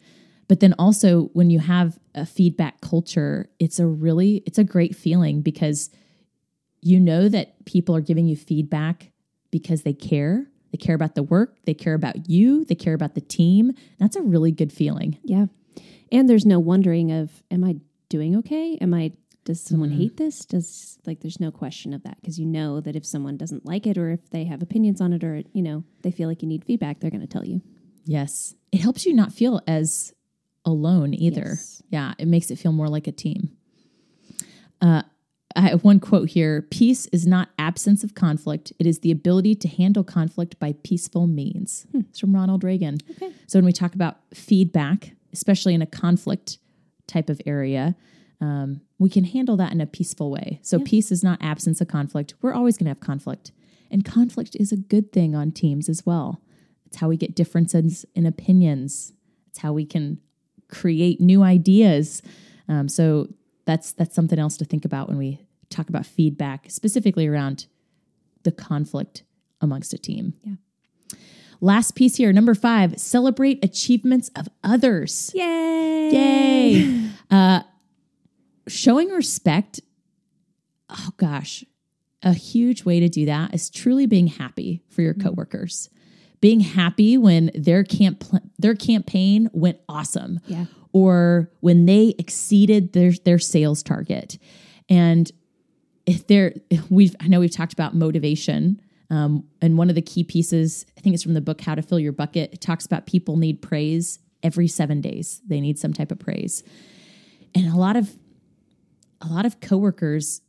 but 0.48 0.60
then 0.60 0.74
also 0.80 1.30
when 1.34 1.52
you 1.52 1.60
have 1.60 2.00
a 2.16 2.26
feedback 2.26 2.82
culture, 2.82 3.48
it's 3.60 3.78
a 3.78 3.86
really 3.86 4.42
it's 4.48 4.58
a 4.58 4.64
great 4.64 4.96
feeling 4.96 5.44
because 5.44 5.92
you 6.82 7.00
know 7.00 7.30
that 7.30 7.64
people 7.66 7.96
are 7.96 8.02
giving 8.02 8.26
you 8.26 8.36
feedback 8.36 9.12
because 9.52 9.84
they 9.84 9.94
care. 9.94 10.48
They 10.72 10.78
care 10.78 10.96
about 10.96 11.14
the 11.14 11.22
work. 11.22 11.60
They 11.66 11.76
care 11.76 11.94
about 11.94 12.28
you. 12.28 12.66
They 12.66 12.74
care 12.74 12.96
about 12.96 13.14
the 13.14 13.22
team. 13.22 13.74
That's 14.00 14.16
a 14.16 14.24
really 14.24 14.52
good 14.52 14.74
feeling. 14.74 15.20
Yeah. 15.24 15.46
And 16.14 16.30
there's 16.30 16.46
no 16.46 16.60
wondering 16.60 17.12
of, 17.12 17.44
am 17.50 17.64
I 17.64 17.78
doing 18.08 18.36
okay? 18.38 18.78
Am 18.80 18.94
I, 18.94 19.14
does 19.46 19.60
someone 19.60 19.90
hate 19.90 20.16
this? 20.18 20.46
Does, 20.46 21.00
like, 21.08 21.22
there's 21.22 21.40
no 21.40 21.52
question 21.52 21.92
of 21.92 22.04
that 22.04 22.18
because 22.22 22.40
you 22.40 22.46
know 22.46 22.80
that 22.82 22.96
if 22.96 23.04
someone 23.06 23.36
doesn't 23.36 23.66
like 23.66 23.88
it 23.88 23.98
or 23.98 24.12
if 24.12 24.30
they 24.30 24.46
have 24.46 24.62
opinions 24.62 25.02
on 25.02 25.12
it 25.12 25.24
or, 25.24 25.42
you 25.54 25.64
know, 25.64 25.84
they 26.04 26.12
feel 26.12 26.30
like 26.30 26.44
you 26.44 26.48
need 26.48 26.64
feedback, 26.64 27.00
they're 27.00 27.10
going 27.10 27.20
to 27.20 27.28
tell 27.28 27.44
you. 27.44 27.62
Yes. 28.06 28.54
It 28.72 28.80
helps 28.80 29.06
you 29.08 29.14
not 29.14 29.34
feel 29.34 29.60
as 29.66 30.14
alone 30.66 31.16
either. 31.16 31.48
Yes. 31.50 31.82
Yeah. 31.90 32.14
It 32.20 32.28
makes 32.28 32.52
it 32.52 32.60
feel 32.60 32.72
more 32.72 32.88
like 32.88 33.08
a 33.08 33.12
team. 33.12 33.50
Uh, 34.80 35.02
I 35.56 35.62
have 35.62 35.84
one 35.84 36.00
quote 36.00 36.30
here 36.30 36.62
Peace 36.62 37.08
is 37.08 37.26
not 37.26 37.50
absence 37.58 38.04
of 38.04 38.16
conflict, 38.16 38.72
it 38.80 38.86
is 38.86 39.00
the 39.00 39.12
ability 39.12 39.56
to 39.56 39.68
handle 39.68 40.04
conflict 40.04 40.60
by 40.60 40.76
peaceful 40.84 41.28
means. 41.28 41.88
It's 41.94 42.20
from 42.20 42.36
Ronald 42.36 42.64
Reagan. 42.64 42.98
Okay. 43.12 43.32
So 43.48 43.58
when 43.58 43.66
we 43.66 43.72
talk 43.72 43.96
about 43.96 44.18
feedback, 44.34 45.16
especially 45.34 45.74
in 45.74 45.82
a 45.82 45.88
conflict 45.88 46.60
type 47.08 47.30
of 47.30 47.42
area, 47.46 47.96
um, 48.40 48.82
we 49.00 49.10
can 49.10 49.24
handle 49.24 49.58
that 49.58 49.72
in 49.72 49.82
a 49.82 49.86
peaceful 49.86 50.32
way. 50.32 50.60
So 50.62 50.80
peace 50.80 51.12
is 51.12 51.24
not 51.24 51.42
absence 51.42 51.82
of 51.82 51.88
conflict. 51.88 52.34
We're 52.42 52.54
always 52.54 52.78
going 52.78 52.86
to 52.86 52.92
have 52.92 53.00
conflict. 53.00 53.52
And 53.92 54.04
conflict 54.04 54.56
is 54.60 54.72
a 54.72 54.78
good 54.78 55.12
thing 55.12 55.36
on 55.36 55.52
teams 55.52 55.90
as 55.90 56.06
well. 56.06 56.42
It's 56.86 56.98
how 56.98 57.10
we 57.10 57.18
get 57.18 57.36
differences 57.36 58.06
in 58.16 58.26
opinions. 58.26 59.14
It's 59.48 59.60
how 59.60 59.74
we 59.74 59.86
can 59.86 60.20
create 60.68 61.22
new 61.22 61.44
ideas. 61.44 62.22
Um, 62.68 62.88
so 62.88 63.28
that's 63.66 63.92
that's 63.94 64.16
something 64.16 64.40
else 64.40 64.58
to 64.58 64.66
think 64.66 64.86
about 64.86 65.08
when 65.08 65.18
we 65.18 65.40
talk 65.70 65.90
about 65.90 66.06
feedback, 66.06 66.70
specifically 66.70 67.28
around 67.28 67.68
the 68.44 68.52
conflict 68.52 69.24
amongst 69.62 69.94
a 69.94 69.98
team. 69.98 70.34
Yeah. 70.44 70.56
Last 71.64 71.96
piece 71.96 72.18
here, 72.18 72.34
number 72.34 72.54
five: 72.56 73.00
celebrate 73.00 73.64
achievements 73.64 74.30
of 74.36 74.50
others. 74.66 75.32
Yay. 75.34 76.10
Yay! 76.12 77.10
uh, 77.32 77.62
showing 78.68 79.08
respect. 79.10 79.80
Oh 80.90 81.10
gosh, 81.16 81.64
a 82.22 82.34
huge 82.34 82.84
way 82.84 83.00
to 83.00 83.08
do 83.08 83.26
that 83.28 83.54
is 83.54 83.70
truly 83.70 84.06
being 84.08 84.28
happy 84.28 84.84
for 84.90 85.02
your 85.02 85.14
coworkers. 85.14 85.90
Being 86.42 86.60
happy 86.60 87.18
when 87.18 87.50
their 87.56 87.86
camp 87.86 88.26
their 88.60 88.76
campaign 88.76 89.50
went 89.54 89.80
awesome, 89.88 90.42
Yeah. 90.48 90.66
or 90.92 91.50
when 91.62 91.86
they 91.86 92.14
exceeded 92.20 92.92
their 92.92 93.14
their 93.24 93.40
sales 93.40 93.82
target, 93.84 94.38
and 94.90 95.32
if 96.06 96.28
they're 96.28 96.56
we've 96.90 97.16
I 97.22 97.30
know 97.30 97.40
we've 97.40 97.52
talked 97.56 97.72
about 97.72 97.96
motivation. 97.96 98.82
Um, 99.14 99.44
and 99.62 99.78
one 99.78 99.90
of 99.90 99.96
the 99.96 100.02
key 100.02 100.24
pieces, 100.24 100.88
I 100.98 101.02
think 101.02 101.14
it's 101.14 101.22
from 101.22 101.36
the 101.36 101.42
book 101.42 101.62
How 101.62 101.76
to 101.76 101.84
Fill 101.84 102.00
Your 102.00 102.12
Bucket, 102.12 102.52
it 102.52 102.62
talks 102.62 102.84
about 102.84 103.06
people 103.06 103.38
need 103.38 103.62
praise 103.62 104.18
every 104.42 104.68
seven 104.68 105.02
days. 105.02 105.40
They 105.48 105.62
need 105.62 105.78
some 105.78 105.94
type 105.94 106.12
of 106.12 106.18
praise. 106.18 106.64
And 107.54 107.72
a 107.72 107.78
lot 107.78 107.96
of 107.96 108.18
a 109.22 109.28
lot 109.28 109.46
of 109.46 109.60
coworkers, 109.60 110.42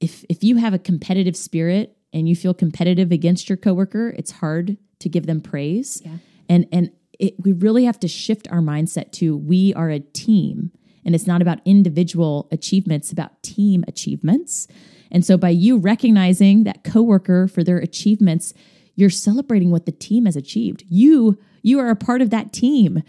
if 0.00 0.24
if 0.28 0.44
you 0.44 0.56
have 0.56 0.72
a 0.72 0.78
competitive 0.78 1.36
spirit 1.36 1.96
and 2.12 2.28
you 2.28 2.36
feel 2.36 2.54
competitive 2.54 3.10
against 3.10 3.48
your 3.48 3.56
coworker, 3.56 4.14
it's 4.16 4.30
hard 4.30 4.76
to 5.00 5.08
give 5.08 5.26
them 5.26 5.40
praise. 5.40 6.02
Yeah. 6.04 6.18
And 6.48 6.68
and 6.70 6.92
it, 7.18 7.34
we 7.40 7.50
really 7.50 7.84
have 7.84 7.98
to 8.00 8.08
shift 8.08 8.46
our 8.52 8.60
mindset 8.60 9.10
to 9.12 9.36
we 9.36 9.74
are 9.74 9.90
a 9.90 9.98
team 9.98 10.70
and 11.04 11.14
it's 11.14 11.26
not 11.26 11.42
about 11.42 11.60
individual 11.64 12.48
achievements, 12.50 13.12
about 13.12 13.42
team 13.42 13.84
achievements. 13.86 14.66
And 15.10 15.24
so 15.24 15.36
by 15.36 15.50
you 15.50 15.78
recognizing 15.78 16.64
that 16.64 16.82
coworker 16.84 17.46
for 17.46 17.62
their 17.62 17.78
achievements, 17.78 18.52
you're 18.96 19.10
celebrating 19.10 19.70
what 19.70 19.86
the 19.86 19.92
team 19.92 20.24
has 20.26 20.36
achieved. 20.36 20.84
You 20.88 21.38
you 21.62 21.78
are 21.78 21.88
a 21.90 21.96
part 21.96 22.20
of 22.20 22.30
that 22.30 22.52
team. 22.52 23.02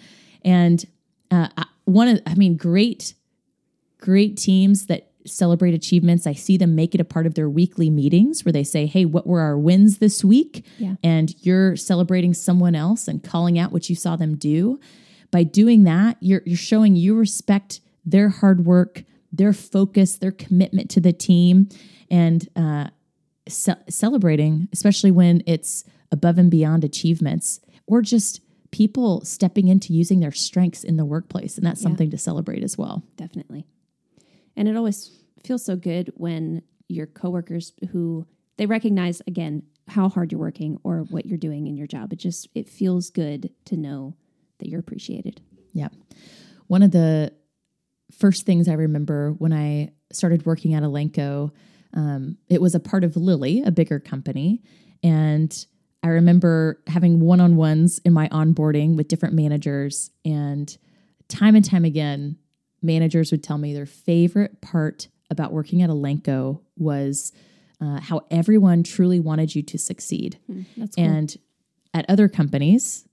And 0.43 0.85
uh, 1.31 1.49
I- 1.57 1.65
one 1.85 2.07
of 2.07 2.21
I 2.25 2.35
mean 2.35 2.57
great 2.57 3.13
great 3.99 4.37
teams 4.37 4.85
that 4.87 5.09
celebrate 5.25 5.73
achievements. 5.73 6.27
I 6.27 6.33
see 6.33 6.55
them 6.57 6.75
make 6.75 6.93
it 6.93 7.01
a 7.01 7.05
part 7.05 7.25
of 7.25 7.33
their 7.33 7.49
weekly 7.49 7.89
meetings 7.89 8.45
where 8.45 8.51
they 8.51 8.63
say, 8.63 8.85
Hey, 8.85 9.05
what 9.05 9.25
were 9.25 9.41
our 9.41 9.57
wins 9.57 9.97
this 9.97 10.23
week? 10.23 10.63
Yeah. 10.77 10.95
And 11.03 11.33
you're 11.43 11.75
celebrating 11.75 12.33
someone 12.33 12.75
else 12.75 13.07
and 13.07 13.23
calling 13.23 13.57
out 13.57 13.71
what 13.71 13.89
you 13.89 13.95
saw 13.95 14.15
them 14.15 14.35
do. 14.35 14.79
By 15.31 15.43
doing 15.43 15.83
that, 15.85 16.17
you're, 16.19 16.43
you're 16.45 16.57
showing 16.57 16.95
you 16.95 17.15
respect 17.15 17.81
their 18.05 18.29
hard 18.29 18.65
work, 18.65 19.03
their 19.31 19.53
focus, 19.53 20.17
their 20.17 20.31
commitment 20.31 20.89
to 20.91 21.01
the 21.01 21.13
team, 21.13 21.67
and 22.09 22.47
uh, 22.55 22.87
ce- 23.49 23.69
celebrating, 23.89 24.67
especially 24.71 25.11
when 25.11 25.43
it's 25.45 25.83
above 26.11 26.37
and 26.37 26.51
beyond 26.51 26.83
achievements 26.83 27.59
or 27.87 28.01
just 28.01 28.41
people 28.71 29.23
stepping 29.23 29.67
into 29.67 29.93
using 29.93 30.19
their 30.19 30.31
strengths 30.31 30.83
in 30.83 30.97
the 30.97 31.05
workplace. 31.05 31.57
And 31.57 31.65
that's 31.65 31.81
something 31.81 32.11
to 32.11 32.17
celebrate 32.17 32.63
as 32.63 32.77
well. 32.77 33.03
Definitely. 33.15 33.65
And 34.55 34.67
it 34.67 34.75
always 34.75 35.11
feels 35.43 35.63
so 35.63 35.75
good 35.75 36.11
when 36.15 36.61
your 36.87 37.05
coworkers 37.05 37.73
who 37.91 38.25
they 38.57 38.65
recognize 38.65 39.21
again 39.27 39.63
how 39.87 40.09
hard 40.09 40.31
you're 40.31 40.41
working 40.41 40.77
or 40.83 40.99
what 41.09 41.25
you're 41.25 41.37
doing 41.37 41.67
in 41.67 41.77
your 41.77 41.87
job. 41.87 42.11
It 42.11 42.17
just 42.17 42.47
it 42.55 42.67
feels 42.67 43.09
good 43.09 43.51
to 43.65 43.77
know 43.77 44.15
that 44.59 44.69
you're 44.69 44.79
appreciated. 44.79 45.41
Yeah. 45.73 45.89
One 46.67 46.81
of 46.81 46.91
the 46.91 47.33
first 48.11 48.45
things 48.45 48.67
I 48.67 48.73
remember 48.73 49.31
when 49.37 49.53
I 49.53 49.91
started 50.11 50.45
working 50.45 50.73
at 50.73 50.83
Elanco, 50.83 51.51
um, 51.93 52.37
it 52.49 52.61
was 52.61 52.75
a 52.75 52.79
part 52.79 53.03
of 53.03 53.15
Lilly, 53.15 53.63
a 53.65 53.71
bigger 53.71 53.99
company. 53.99 54.61
And 55.03 55.65
I 56.03 56.09
remember 56.09 56.81
having 56.87 57.19
one 57.19 57.41
on 57.41 57.55
ones 57.55 57.99
in 58.05 58.13
my 58.13 58.27
onboarding 58.29 58.95
with 58.95 59.07
different 59.07 59.35
managers. 59.35 60.11
And 60.23 60.75
time 61.27 61.55
and 61.55 61.65
time 61.65 61.85
again, 61.85 62.37
managers 62.81 63.31
would 63.31 63.43
tell 63.43 63.57
me 63.57 63.73
their 63.73 63.85
favorite 63.85 64.61
part 64.61 65.07
about 65.29 65.51
working 65.51 65.81
at 65.81 65.89
Elanco 65.89 66.61
was 66.77 67.31
uh, 67.81 67.99
how 67.99 68.21
everyone 68.29 68.83
truly 68.83 69.19
wanted 69.19 69.55
you 69.55 69.63
to 69.63 69.77
succeed. 69.77 70.39
That's 70.77 70.95
cool. 70.95 71.05
And 71.05 71.35
at 71.93 72.05
other 72.09 72.27
companies, 72.27 73.07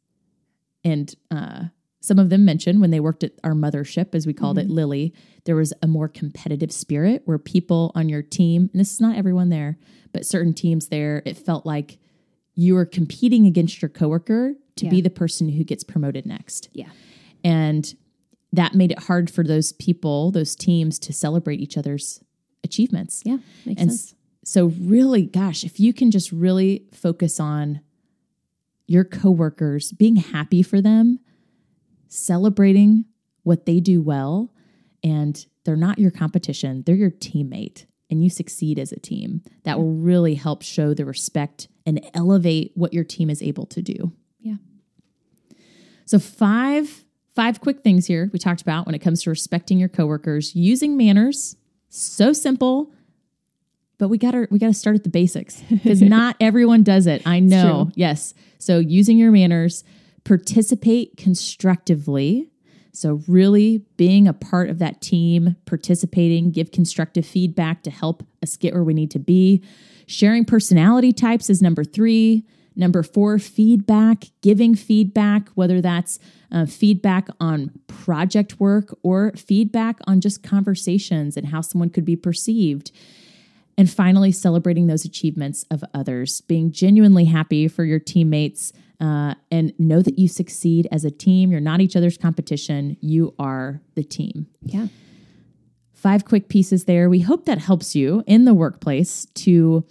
and 0.85 1.15
uh, 1.31 1.65
some 2.03 2.19
of 2.19 2.31
them 2.31 2.45
mentioned 2.45 2.81
when 2.81 2.91
they 2.91 3.01
worked 3.01 3.23
at 3.23 3.33
our 3.45 3.53
mothership, 3.55 4.13
as 4.15 4.27
we 4.27 4.35
called 4.35 4.59
it, 4.59 4.67
mm-hmm. 4.67 4.75
Lilly, 4.75 5.15
there 5.45 5.55
was 5.55 5.73
a 5.83 5.87
more 5.87 6.09
competitive 6.09 6.73
spirit 6.73 7.23
where 7.25 7.39
people 7.39 7.93
on 7.95 8.09
your 8.09 8.23
team, 8.23 8.69
and 8.73 8.81
this 8.81 8.93
is 8.93 9.01
not 9.01 9.17
everyone 9.17 9.49
there, 9.51 9.79
but 10.13 10.27
certain 10.27 10.53
teams 10.53 10.89
there, 10.89 11.23
it 11.25 11.39
felt 11.39 11.65
like 11.65 11.99
you 12.55 12.75
were 12.75 12.85
competing 12.85 13.47
against 13.47 13.81
your 13.81 13.89
coworker 13.89 14.55
to 14.77 14.89
be 14.89 15.01
the 15.01 15.11
person 15.11 15.49
who 15.49 15.63
gets 15.65 15.85
promoted 15.85 16.27
next. 16.27 16.69
yeah. 16.73 16.89
And 17.45 17.95
that 18.53 18.75
made 18.75 18.93
it 18.93 18.99
hard 19.05 19.31
for 19.31 19.45
those 19.45 19.73
people, 19.73 20.31
those 20.31 20.55
teams 20.55 20.99
to 20.99 21.13
celebrate 21.13 21.61
each 21.61 21.79
other's 21.79 22.21
achievements. 22.65 23.23
Yeah. 23.25 23.39
Makes 23.65 23.81
And 23.81 23.91
sense. 23.93 24.15
so, 24.45 24.67
really, 24.67 25.25
gosh, 25.27 25.65
if 25.65 25.81
you 25.81 25.93
can 25.93 26.11
just 26.11 26.31
really 26.33 26.85
focus 26.93 27.41
on 27.41 27.81
your 28.87 29.05
coworkers, 29.05 29.93
being 29.93 30.17
happy 30.17 30.63
for 30.63 30.81
them, 30.81 31.21
celebrating 32.13 33.05
what 33.43 33.67
they 33.67 33.81
do 33.81 34.01
well, 34.03 34.53
and 35.03 35.47
they're 35.65 35.77
not 35.77 35.99
your 35.99 36.11
competition, 36.11 36.83
they're 36.85 36.95
your 36.95 37.11
teammate, 37.11 37.87
and 38.11 38.23
you 38.23 38.31
succeed 38.31 38.79
as 38.79 38.93
a 38.93 39.01
team, 39.01 39.43
that 39.65 39.79
will 39.79 39.95
really 39.95 40.35
help 40.35 40.63
show 40.63 40.95
the 40.95 41.05
respect 41.05 41.69
and 41.87 42.05
elevate 42.15 42.73
what 42.75 42.93
your 42.93 43.05
team 43.05 43.31
is 43.31 43.43
able 43.43 43.67
to 43.67 43.83
do. 43.83 44.13
Yeah. 44.41 44.57
So 46.05 46.19
five 46.19 47.05
five 47.35 47.61
quick 47.61 47.83
things 47.83 48.07
here 48.07 48.29
we 48.33 48.39
talked 48.39 48.61
about 48.61 48.85
when 48.85 48.95
it 48.95 48.99
comes 48.99 49.23
to 49.23 49.31
respecting 49.31 49.79
your 49.79 49.89
coworkers, 49.89 50.55
using 50.55 50.97
manners. 50.97 51.57
So 51.89 52.33
simple, 52.33 52.93
but 53.99 54.09
we 54.09 54.19
got 54.19 54.33
to 54.33 54.47
we 54.51 54.59
got 54.59 54.67
to 54.67 54.75
start 54.75 54.97
at 54.97 55.05
the 55.05 55.11
basics 55.11 55.63
because 55.71 56.03
not 56.03 56.37
everyone 56.41 56.83
does 56.83 57.07
it. 57.07 57.23
I 57.27 57.41
know. 57.41 57.91
Yes. 57.95 58.35
So 58.59 58.79
using 58.79 59.17
your 59.17 59.31
manners, 59.31 59.85
participate 60.25 61.17
constructively. 61.17 62.49
So 62.93 63.23
really 63.27 63.85
being 63.97 64.29
a 64.29 64.35
part 64.35 64.69
of 64.69 64.79
that 64.79 65.01
team, 65.01 65.57
participating, 65.65 66.51
give 66.51 66.73
constructive 66.73 67.27
feedback 67.27 67.83
to 67.85 67.91
help 67.91 68.23
us 68.43 68.57
get 68.57 68.75
where 68.75 68.85
we 68.85 68.95
need 68.95 69.11
to 69.13 69.19
be. 69.19 69.63
Sharing 70.07 70.45
personality 70.45 71.13
types 71.13 71.49
is 71.49 71.63
number 71.63 71.85
3. 71.85 72.45
Number 72.75 73.03
4, 73.03 73.39
feedback, 73.39 74.25
giving 74.41 74.75
feedback, 74.75 75.51
whether 75.51 75.83
that's 75.83 76.19
uh, 76.51 76.65
feedback 76.65 77.29
on 77.39 77.71
project 77.87 78.59
work 78.59 78.97
or 79.03 79.33
feedback 79.33 79.99
on 80.07 80.23
just 80.23 80.43
conversations 80.43 81.37
and 81.37 81.49
how 81.49 81.61
someone 81.61 81.91
could 81.91 82.07
be 82.07 82.17
perceived. 82.17 82.91
And 83.77 83.91
finally, 83.91 84.33
celebrating 84.33 84.87
those 84.87 85.05
achievements 85.05 85.65
of 85.71 85.85
others, 85.93 86.41
being 86.43 86.73
genuinely 86.73 87.27
happy 87.27 87.69
for 87.69 87.85
your 87.85 87.99
teammates, 87.99 88.73
uh, 89.03 89.35
and 89.51 89.75
know 89.79 90.01
that 90.01 90.19
you 90.19 90.29
succeed 90.29 90.87
as 90.91 91.05
a 91.05 91.11
team. 91.11 91.51
You're 91.51 91.61
not 91.61 91.81
each 91.83 91.97
other's 91.97 92.17
competition, 92.17 92.97
you 93.01 93.35
are 93.39 93.83
the 93.97 94.05
team. 94.05 94.47
Yeah. 94.63 94.87
Five 95.93 96.25
quick 96.25 96.49
pieces 96.49 96.85
there. 96.85 97.11
We 97.11 97.21
hope 97.21 97.45
that 97.45 97.59
helps 97.59 97.95
you 97.95 98.25
in 98.27 98.45
the 98.45 98.55
workplace 98.55 99.27
to 99.35 99.85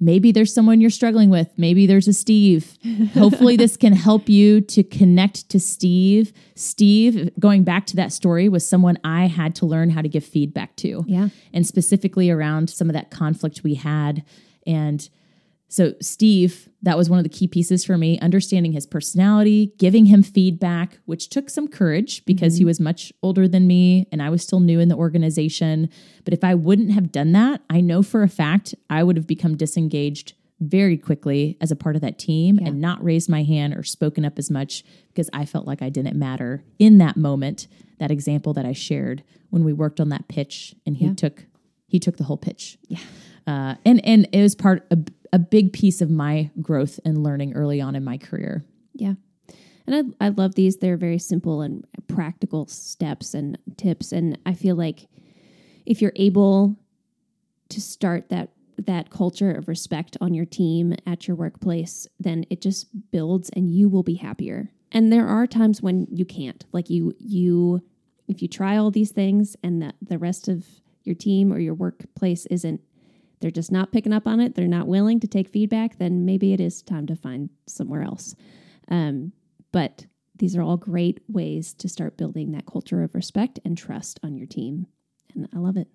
maybe 0.00 0.30
there's 0.32 0.54
someone 0.54 0.80
you're 0.80 0.90
struggling 0.90 1.28
with, 1.28 1.48
maybe 1.56 1.86
there's 1.86 2.06
a 2.08 2.12
Steve. 2.12 2.78
Hopefully, 3.14 3.56
this 3.56 3.76
can 3.76 3.92
help 3.94 4.28
you 4.28 4.60
to 4.62 4.82
connect 4.82 5.48
to 5.50 5.58
Steve. 5.58 6.32
Steve, 6.54 7.30
going 7.38 7.64
back 7.64 7.84
to 7.86 7.96
that 7.96 8.12
story, 8.12 8.48
was 8.48 8.66
someone 8.66 8.96
I 9.04 9.26
had 9.26 9.54
to 9.56 9.66
learn 9.66 9.90
how 9.90 10.00
to 10.02 10.08
give 10.08 10.24
feedback 10.24 10.76
to 10.76 11.04
Yeah. 11.06 11.28
and 11.52 11.66
specifically 11.66 12.30
around 12.30 12.70
some 12.70 12.88
of 12.88 12.94
that 12.94 13.10
conflict 13.10 13.64
we 13.64 13.74
had. 13.74 14.22
And 14.66 15.08
so, 15.70 15.92
Steve, 16.00 16.68
that 16.80 16.96
was 16.96 17.10
one 17.10 17.18
of 17.18 17.24
the 17.24 17.28
key 17.28 17.46
pieces 17.46 17.84
for 17.84 17.98
me 17.98 18.18
understanding 18.20 18.72
his 18.72 18.86
personality, 18.86 19.74
giving 19.76 20.06
him 20.06 20.22
feedback, 20.22 20.98
which 21.04 21.28
took 21.28 21.50
some 21.50 21.68
courage 21.68 22.24
because 22.24 22.56
he 22.56 22.64
was 22.64 22.80
much 22.80 23.12
older 23.22 23.46
than 23.46 23.66
me 23.66 24.08
and 24.10 24.22
I 24.22 24.30
was 24.30 24.42
still 24.42 24.60
new 24.60 24.80
in 24.80 24.88
the 24.88 24.96
organization. 24.96 25.90
But 26.24 26.32
if 26.32 26.42
I 26.42 26.54
wouldn't 26.54 26.92
have 26.92 27.12
done 27.12 27.32
that, 27.32 27.60
I 27.68 27.82
know 27.82 28.02
for 28.02 28.22
a 28.22 28.28
fact 28.28 28.74
I 28.88 29.02
would 29.02 29.16
have 29.16 29.26
become 29.26 29.56
disengaged 29.56 30.32
very 30.60 30.96
quickly 30.96 31.56
as 31.60 31.70
a 31.70 31.76
part 31.76 31.96
of 31.96 32.02
that 32.02 32.18
team 32.18 32.58
and 32.58 32.80
not 32.80 33.04
raised 33.04 33.28
my 33.28 33.42
hand 33.42 33.74
or 33.74 33.84
spoken 33.84 34.24
up 34.24 34.38
as 34.38 34.50
much 34.50 34.84
because 35.08 35.30
I 35.32 35.44
felt 35.44 35.66
like 35.66 35.82
I 35.82 35.88
didn't 35.88 36.18
matter 36.18 36.64
in 36.78 36.98
that 36.98 37.16
moment. 37.16 37.68
That 37.98 38.10
example 38.10 38.54
that 38.54 38.64
I 38.64 38.72
shared 38.72 39.22
when 39.50 39.64
we 39.64 39.72
worked 39.72 40.00
on 40.00 40.08
that 40.08 40.28
pitch 40.28 40.74
and 40.86 40.96
he 40.96 41.14
took 41.14 41.44
he 41.88 41.98
took 41.98 42.16
the 42.16 42.24
whole 42.24 42.36
pitch. 42.36 42.78
Yeah. 42.88 42.98
Uh, 43.46 43.76
and 43.86 44.04
and 44.04 44.28
it 44.32 44.42
was 44.42 44.54
part 44.54 44.86
a, 44.90 44.98
a 45.32 45.38
big 45.38 45.72
piece 45.72 46.00
of 46.00 46.10
my 46.10 46.50
growth 46.60 46.98
and 47.04 47.22
learning 47.22 47.54
early 47.54 47.80
on 47.80 47.94
in 47.94 48.04
my 48.04 48.18
career. 48.18 48.64
Yeah. 48.94 49.14
And 49.86 50.14
I, 50.20 50.26
I 50.26 50.28
love 50.28 50.54
these. 50.54 50.76
They're 50.76 50.96
very 50.96 51.18
simple 51.18 51.62
and 51.62 51.86
practical 52.08 52.66
steps 52.66 53.34
and 53.34 53.58
tips. 53.76 54.12
And 54.12 54.38
I 54.44 54.52
feel 54.54 54.76
like 54.76 55.08
if 55.86 56.02
you're 56.02 56.12
able 56.16 56.76
to 57.70 57.80
start 57.80 58.28
that 58.28 58.50
that 58.86 59.10
culture 59.10 59.50
of 59.50 59.66
respect 59.66 60.16
on 60.20 60.34
your 60.34 60.44
team 60.44 60.94
at 61.04 61.26
your 61.26 61.36
workplace, 61.36 62.06
then 62.20 62.44
it 62.48 62.60
just 62.60 62.86
builds 63.10 63.50
and 63.50 63.68
you 63.68 63.88
will 63.88 64.04
be 64.04 64.14
happier. 64.14 64.70
And 64.92 65.12
there 65.12 65.26
are 65.26 65.48
times 65.48 65.82
when 65.82 66.06
you 66.10 66.24
can't. 66.24 66.64
Like 66.72 66.88
you 66.88 67.14
you 67.18 67.82
if 68.28 68.42
you 68.42 68.48
try 68.48 68.76
all 68.76 68.90
these 68.90 69.10
things 69.10 69.56
and 69.62 69.82
the, 69.82 69.94
the 70.02 70.18
rest 70.18 70.48
of 70.48 70.66
your 71.04 71.14
team 71.14 71.52
or 71.52 71.58
your 71.58 71.74
workplace 71.74 72.46
isn't 72.46 72.80
they're 73.40 73.50
just 73.50 73.72
not 73.72 73.92
picking 73.92 74.12
up 74.12 74.26
on 74.26 74.40
it, 74.40 74.54
they're 74.54 74.66
not 74.66 74.86
willing 74.86 75.20
to 75.20 75.26
take 75.26 75.48
feedback, 75.48 75.98
then 75.98 76.24
maybe 76.24 76.52
it 76.52 76.60
is 76.60 76.82
time 76.82 77.06
to 77.06 77.16
find 77.16 77.50
somewhere 77.66 78.02
else. 78.02 78.34
Um, 78.88 79.32
but 79.72 80.06
these 80.36 80.56
are 80.56 80.62
all 80.62 80.76
great 80.76 81.20
ways 81.28 81.74
to 81.74 81.88
start 81.88 82.16
building 82.16 82.52
that 82.52 82.66
culture 82.66 83.02
of 83.02 83.14
respect 83.14 83.58
and 83.64 83.76
trust 83.76 84.20
on 84.22 84.36
your 84.36 84.46
team. 84.46 84.86
And 85.34 85.48
I 85.54 85.58
love 85.58 85.76
it. 85.76 85.88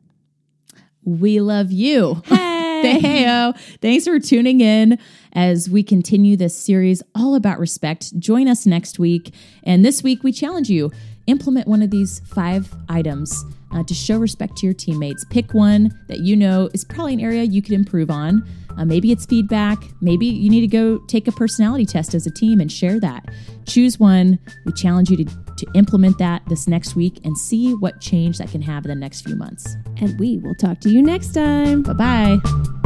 We 1.03 1.41
love 1.41 1.71
you. 1.71 2.21
Hey! 2.25 2.53
Heyo. 2.83 3.57
Thanks 3.81 4.05
for 4.05 4.19
tuning 4.19 4.59
in 4.59 4.99
as 5.31 5.69
we 5.69 5.83
continue 5.83 6.35
this 6.35 6.57
series 6.57 7.01
all 7.15 7.35
about 7.35 7.57
respect. 7.57 8.17
Join 8.19 8.49
us 8.49 8.65
next 8.65 8.99
week. 8.99 9.33
And 9.63 9.85
this 9.85 10.03
week, 10.03 10.21
we 10.21 10.33
challenge 10.33 10.69
you 10.69 10.91
implement 11.25 11.65
one 11.65 11.81
of 11.81 11.89
these 11.89 12.19
five 12.27 12.73
items 12.89 13.45
uh, 13.73 13.83
to 13.83 13.93
show 13.93 14.17
respect 14.19 14.57
to 14.57 14.65
your 14.65 14.73
teammates. 14.73 15.25
Pick 15.25 15.53
one 15.53 15.91
that 16.07 16.19
you 16.19 16.35
know 16.35 16.69
is 16.73 16.83
probably 16.83 17.13
an 17.13 17.19
area 17.19 17.43
you 17.43 17.61
could 17.61 17.73
improve 17.73 18.09
on. 18.09 18.47
Uh, 18.77 18.85
maybe 18.85 19.11
it's 19.11 19.25
feedback. 19.25 19.83
Maybe 20.01 20.25
you 20.25 20.49
need 20.49 20.61
to 20.61 20.67
go 20.67 20.97
take 21.07 21.27
a 21.27 21.31
personality 21.31 21.85
test 21.85 22.15
as 22.15 22.25
a 22.25 22.31
team 22.31 22.59
and 22.59 22.71
share 22.71 22.99
that. 22.99 23.29
Choose 23.65 23.99
one. 23.99 24.39
We 24.65 24.73
challenge 24.73 25.09
you 25.09 25.17
to, 25.17 25.25
to 25.25 25.67
implement 25.75 26.17
that 26.17 26.41
this 26.47 26.67
next 26.67 26.95
week 26.95 27.19
and 27.23 27.37
see 27.37 27.73
what 27.73 28.01
change 28.01 28.39
that 28.39 28.49
can 28.49 28.61
have 28.61 28.85
in 28.85 28.89
the 28.89 28.95
next 28.95 29.21
few 29.21 29.35
months. 29.35 29.75
And 29.97 30.19
we 30.19 30.39
will 30.39 30.55
talk 30.55 30.79
to 30.81 30.89
you 30.89 31.01
next 31.01 31.33
time. 31.33 31.83
Bye 31.83 31.93
bye. 31.93 32.79